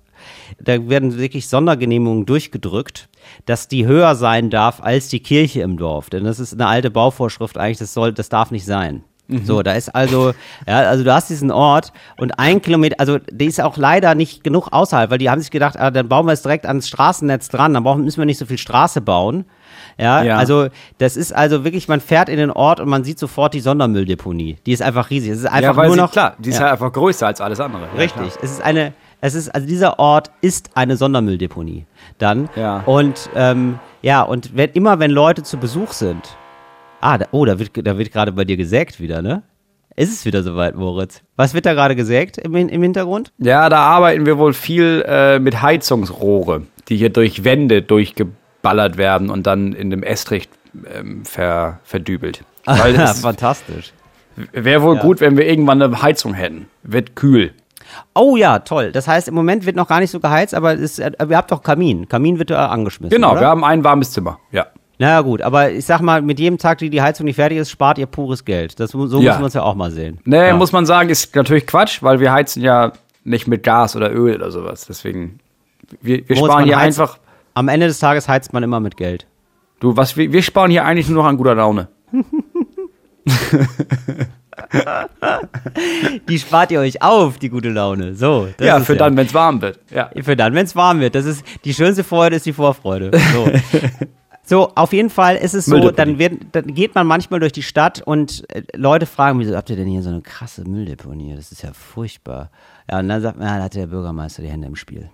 [0.61, 3.09] Da werden wirklich Sondergenehmigungen durchgedrückt,
[3.45, 6.09] dass die höher sein darf als die Kirche im Dorf.
[6.09, 9.03] Denn das ist eine alte Bauvorschrift eigentlich, das soll, das darf nicht sein.
[9.43, 10.33] So, da ist also,
[10.67, 14.43] ja, also du hast diesen Ort und ein Kilometer, also die ist auch leider nicht
[14.43, 17.49] genug außerhalb, weil die haben sich gedacht, ah, dann bauen wir es direkt ans Straßennetz
[17.49, 19.45] dran, dann brauchen, müssen wir nicht so viel Straße bauen.
[19.99, 20.37] Ja, Ja.
[20.37, 23.59] also das ist also wirklich, man fährt in den Ort und man sieht sofort die
[23.59, 24.57] Sondermülldeponie.
[24.65, 25.31] Die ist einfach riesig.
[25.31, 26.61] Es ist einfach Ja, nur sie, noch klar, die ist ja.
[26.63, 27.83] halt einfach größer als alles andere.
[27.97, 28.13] Richtig.
[28.31, 28.43] klar.
[28.43, 31.85] es ist eine, es ist, also dieser Ort ist eine Sondermülldeponie.
[32.17, 32.49] Dann.
[32.55, 32.83] Ja.
[32.85, 36.37] Und, ähm, ja, und wenn, immer wenn Leute zu Besuch sind.
[37.01, 39.43] Ah, da, oh, da wird, da wird gerade bei dir gesägt wieder, ne?
[39.95, 41.21] Ist es wieder soweit, Moritz?
[41.35, 43.33] Was wird da gerade gesägt im, im Hintergrund?
[43.37, 47.81] Ja, da arbeiten wir wohl viel äh, mit Heizungsrohre, die hier durch Wände
[48.61, 50.49] durchgeballert werden und dann in dem Estrich
[50.93, 52.43] ähm, ver, verdübelt.
[52.65, 53.93] Weil es Fantastisch.
[54.51, 56.67] wäre wohl gut, wenn wir irgendwann eine Heizung hätten.
[56.83, 57.53] Wird kühl.
[58.13, 58.91] Oh ja, toll.
[58.91, 61.51] Das heißt, im Moment wird noch gar nicht so geheizt, aber es, äh, ihr habt
[61.51, 62.07] doch Kamin.
[62.07, 63.09] Kamin wird da angeschmissen.
[63.09, 63.41] Genau, oder?
[63.41, 64.39] wir haben ein warmes Zimmer.
[64.51, 64.67] Ja.
[64.99, 67.57] Na ja, gut, aber ich sag mal, mit jedem Tag, die die Heizung nicht fertig
[67.57, 68.79] ist, spart ihr pures Geld.
[68.79, 69.05] Das, so Ja.
[69.31, 70.19] müssen wir uns ja auch mal sehen.
[70.25, 70.55] Nee, ja.
[70.55, 72.91] muss man sagen, ist natürlich Quatsch, weil wir heizen ja
[73.23, 74.85] nicht mit Gas oder Öl oder sowas.
[74.87, 75.39] Deswegen,
[76.01, 77.17] wir, wir Moritz, sparen man hier heizt- einfach.
[77.59, 79.27] Am Ende des Tages heizt man immer mit Geld.
[79.81, 81.89] Du, was wir, wir sparen hier eigentlich nur noch an guter Laune.
[86.29, 88.15] Die spart ihr euch auf, die gute Laune.
[88.15, 88.47] So.
[88.61, 89.77] ja, für dann, wenn es warm wird.
[89.93, 90.09] Ja.
[90.21, 91.15] Für dann, wenn es warm wird.
[91.15, 93.11] Das ist die schönste Freude ist die Vorfreude.
[93.33, 93.51] So.
[94.45, 97.61] So, auf jeden Fall ist es so, dann, wird, dann geht man manchmal durch die
[97.61, 101.35] Stadt und äh, Leute fragen, wieso habt ihr denn hier so eine krasse Mülldeponie?
[101.35, 102.49] Das ist ja furchtbar.
[102.89, 105.11] Ja, und dann sagt man, ja, da hat der Bürgermeister die Hände im Spiel.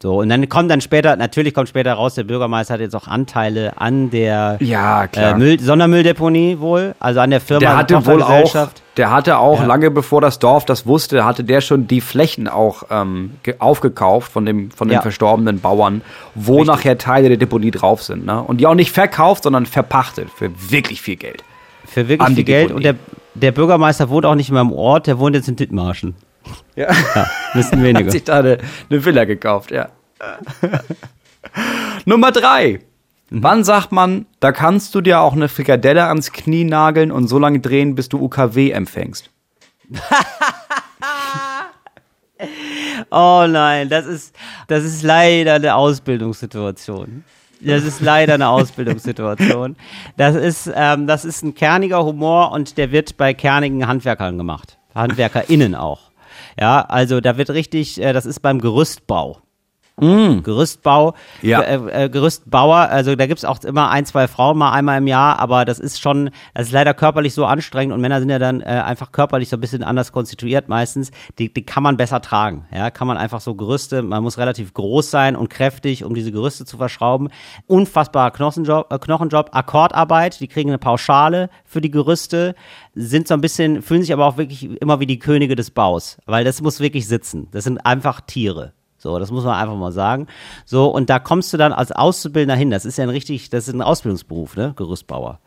[0.00, 3.08] So, und dann kommt dann später, natürlich kommt später raus, der Bürgermeister hat jetzt auch
[3.08, 5.34] Anteile an der Ja, klar.
[5.34, 9.58] äh, Müll, Sondermülldeponie wohl, also an der Firma, Der hatte wohl auch, der hatte auch
[9.58, 9.66] Ja.
[9.66, 14.30] lange bevor das Dorf das wusste, hatte der schon die Flächen auch ähm, ge- aufgekauft
[14.30, 15.02] von dem von den Ja.
[15.02, 16.02] verstorbenen Bauern,
[16.36, 18.40] wo nachher Teile der Deponie drauf sind, ne?
[18.40, 21.42] Und die auch nicht verkauft, sondern verpachtet für wirklich viel Geld.
[21.84, 22.68] Für wirklich viel die Geld.
[22.68, 22.76] Deponie.
[22.76, 22.94] Und der,
[23.34, 26.14] der Bürgermeister wohnt auch nicht mehr im Ort, der wohnt jetzt in Dithmarschen.
[26.76, 26.88] Ja.
[27.14, 28.10] Ja, bisschen Hat weniger.
[28.10, 28.58] sich da eine,
[28.90, 29.88] eine Villa gekauft, ja.
[32.04, 32.80] Nummer drei.
[33.30, 33.42] Mhm.
[33.42, 37.38] Wann sagt man, da kannst du dir auch eine Frikadelle ans Knie nageln und so
[37.38, 39.30] lange drehen, bis du UKW empfängst?
[43.10, 44.34] Oh nein, das ist,
[44.68, 47.24] das ist leider eine Ausbildungssituation.
[47.60, 49.76] Das ist leider eine Ausbildungssituation.
[50.16, 54.78] Das ist, ähm, das ist ein kerniger Humor und der wird bei kernigen Handwerkern gemacht.
[54.94, 56.07] HandwerkerInnen auch.
[56.58, 59.42] Ja, also da wird richtig, äh, das ist beim Gerüstbau.
[59.98, 61.60] Gerüstbau, Ja.
[61.60, 65.38] äh, äh, Gerüstbauer, also da gibt's auch immer ein, zwei Frauen mal einmal im Jahr,
[65.38, 68.60] aber das ist schon, das ist leider körperlich so anstrengend und Männer sind ja dann
[68.60, 72.66] äh, einfach körperlich so ein bisschen anders konstituiert meistens, die, die kann man besser tragen,
[72.74, 76.32] ja, kann man einfach so Gerüste, man muss relativ groß sein und kräftig, um diese
[76.32, 77.28] Gerüste zu verschrauben,
[77.66, 82.54] unfassbarer Knochenjob, äh, Knochenjob, Akkordarbeit, die kriegen eine Pauschale für die Gerüste,
[82.94, 86.18] sind so ein bisschen, fühlen sich aber auch wirklich immer wie die Könige des Baus,
[86.26, 88.72] weil das muss wirklich sitzen, das sind einfach Tiere.
[88.98, 90.26] So, das muss man einfach mal sagen.
[90.66, 92.70] So, und da kommst du dann als Auszubildender hin.
[92.70, 94.74] Das ist ja ein richtig, das ist ein Ausbildungsberuf, ne?
[94.76, 95.38] Gerüstbauer.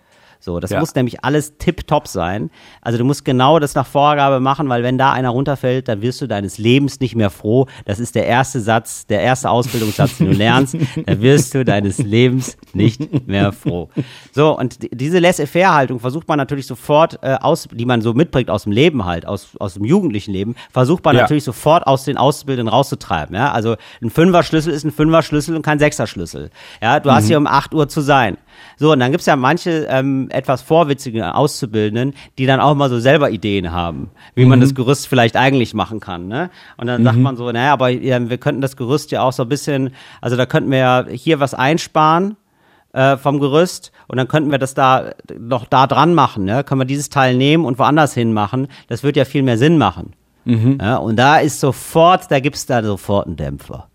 [0.43, 0.79] So, das Ja.
[0.79, 2.49] muss nämlich alles tipptopp sein.
[2.81, 6.19] Also du musst genau das nach Vorgabe machen, weil wenn da einer runterfällt, dann wirst
[6.19, 7.67] du deines Lebens nicht mehr froh.
[7.85, 10.75] Das ist der erste Satz, der erste Ausbildungssatz, den du lernst.
[11.05, 13.89] Da wirst du deines Lebens nicht mehr froh.
[14.33, 18.49] So, und die- diese Laissez-faire-Haltung versucht man natürlich sofort äh, aus, die man so mitbringt
[18.49, 21.21] aus dem Leben halt, aus, aus dem jugendlichen Leben, versucht man Ja.
[21.21, 23.35] natürlich sofort aus den Auszubildenden rauszutreiben.
[23.35, 23.51] Ja?
[23.51, 26.49] Also ein Fünfer-Schlüssel ist ein Fünfer-Schlüssel und kein Sechser-Schlüssel.
[26.81, 28.37] Ja, du hast hier um 8 Uhr zu sein.
[28.77, 32.99] So, und dann gibt's ja manche ähm, etwas vorwitzige Auszubildenden, die dann auch mal so
[32.99, 36.27] selber Ideen haben, wie man das Gerüst vielleicht eigentlich machen kann.
[36.27, 36.49] Ne?
[36.77, 39.43] Und dann sagt man so, naja, aber ja, wir könnten das Gerüst ja auch so
[39.43, 39.91] ein bisschen,
[40.21, 42.37] also da könnten wir ja hier was einsparen
[42.93, 46.45] äh, vom Gerüst und dann könnten wir das da noch da dran machen.
[46.45, 46.63] Ne?
[46.63, 48.67] Können wir dieses Teil nehmen und woanders hin machen.
[48.87, 50.13] Das wird ja viel mehr Sinn machen.
[50.81, 53.90] Ja, und da ist sofort, da gibt's da sofort einen Dämpfer.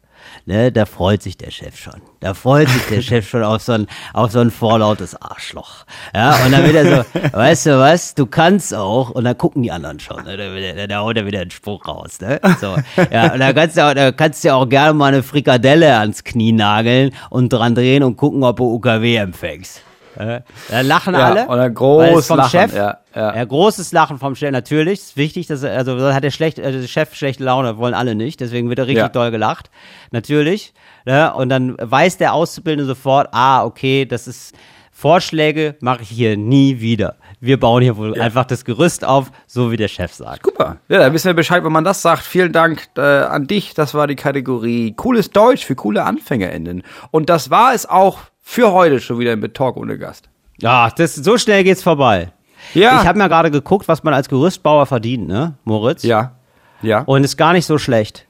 [0.46, 2.00] Ne, da freut sich der Chef schon.
[2.20, 5.84] Da freut sich der Chef schon auf so ein, auf so ein vorlautes Arschloch.
[6.14, 9.62] Ja, und dann wird er so, weißt du was, du kannst auch, und dann gucken
[9.62, 12.76] die anderen schon, ne, da, da haut er wieder einen Spruch raus, ne, so.
[13.10, 16.24] Ja, und da kannst du auch, da kannst du auch gerne mal eine Frikadelle ans
[16.24, 19.82] Knie nageln und dran drehen und gucken, ob du UKW empfängst.
[20.16, 20.40] Äh,
[20.70, 21.46] da lachen ja, alle.
[21.48, 22.74] Oder groß vom Lachen, Chef.
[22.74, 23.36] ja, ja.
[23.36, 24.50] Ja, großes Lachen vom Chef.
[24.50, 27.94] Natürlich, ist wichtig, dass er, also hat der, schlecht, also der Chef schlechte Laune, wollen
[27.94, 28.40] alle nicht.
[28.40, 29.08] Deswegen wird er richtig Ja.
[29.08, 29.70] doll gelacht.
[30.10, 30.72] Natürlich.
[31.04, 31.32] Ne?
[31.34, 34.54] Und dann weiß der Auszubildende sofort, ah, okay, das ist
[34.98, 37.16] Vorschläge mache ich hier nie wieder.
[37.38, 40.46] Wir bauen hier wohl einfach das Gerüst auf, so wie der Chef sagt.
[40.46, 40.78] Super.
[40.88, 42.22] Ja, da wissen wir Bescheid, wenn man das sagt.
[42.22, 43.74] Vielen Dank äh, an dich.
[43.74, 46.82] Das war die Kategorie Cooles Deutsch für coole AnfängerInnen.
[47.10, 50.28] Und das war es auch für heute schon wieder mit Talk ohne Gast.
[50.60, 52.30] Ja, das, so schnell geht's vorbei.
[52.74, 53.00] Ja.
[53.02, 56.04] Ich habe mir gerade geguckt, was man als Gerüstbauer verdient, ne, Moritz?
[56.04, 56.36] Ja.
[56.80, 57.00] Ja.
[57.00, 58.26] Und ist gar nicht so schlecht.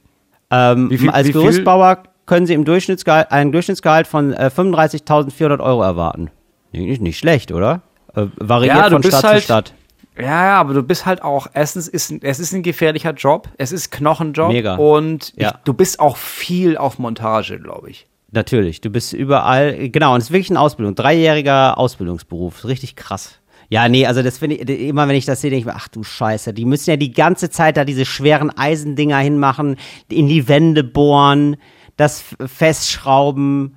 [0.51, 6.31] Ähm, viel- als Gerüstbauer können Sie im Durchschnittsgehalt, einen Durchschnittsgehalt von äh, 35.400 Euro erwarten.
[6.73, 7.83] Nicht, nicht schlecht, oder?
[8.15, 9.75] Äh, variiert Ja, von Stadt halt- zu Stadt.
[10.19, 13.71] Ja, ja, aber du bist halt auch, erstens ist es ist ein gefährlicher Job, es
[13.71, 14.77] ist Knochenjob Mega.
[14.77, 15.49] und Ja.
[15.49, 18.07] ich, du bist auch viel auf Montage, glaube ich.
[18.33, 23.41] Natürlich, du bist überall, genau, und es ist wirklich eine Ausbildung, dreijähriger Ausbildungsberuf, richtig krass.
[23.69, 25.89] Ja, nee, also das finde ich, immer wenn ich das sehe, denke ich mir, ach
[25.89, 29.77] du Scheiße, die müssen ja die ganze Zeit da diese schweren Eisendinger hinmachen,
[30.09, 31.57] in die Wände bohren,
[31.97, 33.77] das festschrauben.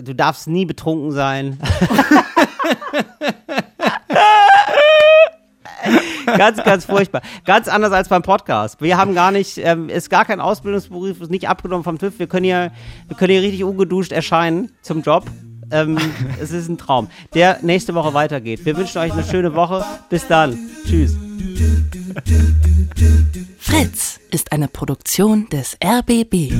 [0.00, 1.58] Du darfst nie betrunken sein.
[6.26, 7.22] ganz, ganz furchtbar.
[7.44, 8.80] Ganz anders als beim Podcast.
[8.80, 12.18] Wir haben gar nicht, ähm, ist gar kein Ausbildungsberuf, ist nicht abgenommen vom TÜV.
[12.18, 12.72] Wir können hier,
[13.08, 15.24] wir können hier richtig ungeduscht erscheinen zum Job.
[15.70, 15.98] Ähm,
[16.40, 18.64] es ist ein Traum, der nächste Woche weitergeht.
[18.64, 19.84] Wir wünschen euch eine schöne Woche.
[20.08, 20.58] Bis dann.
[20.86, 21.16] Tschüss.
[23.58, 26.52] Fritz ist eine Produktion des RBB.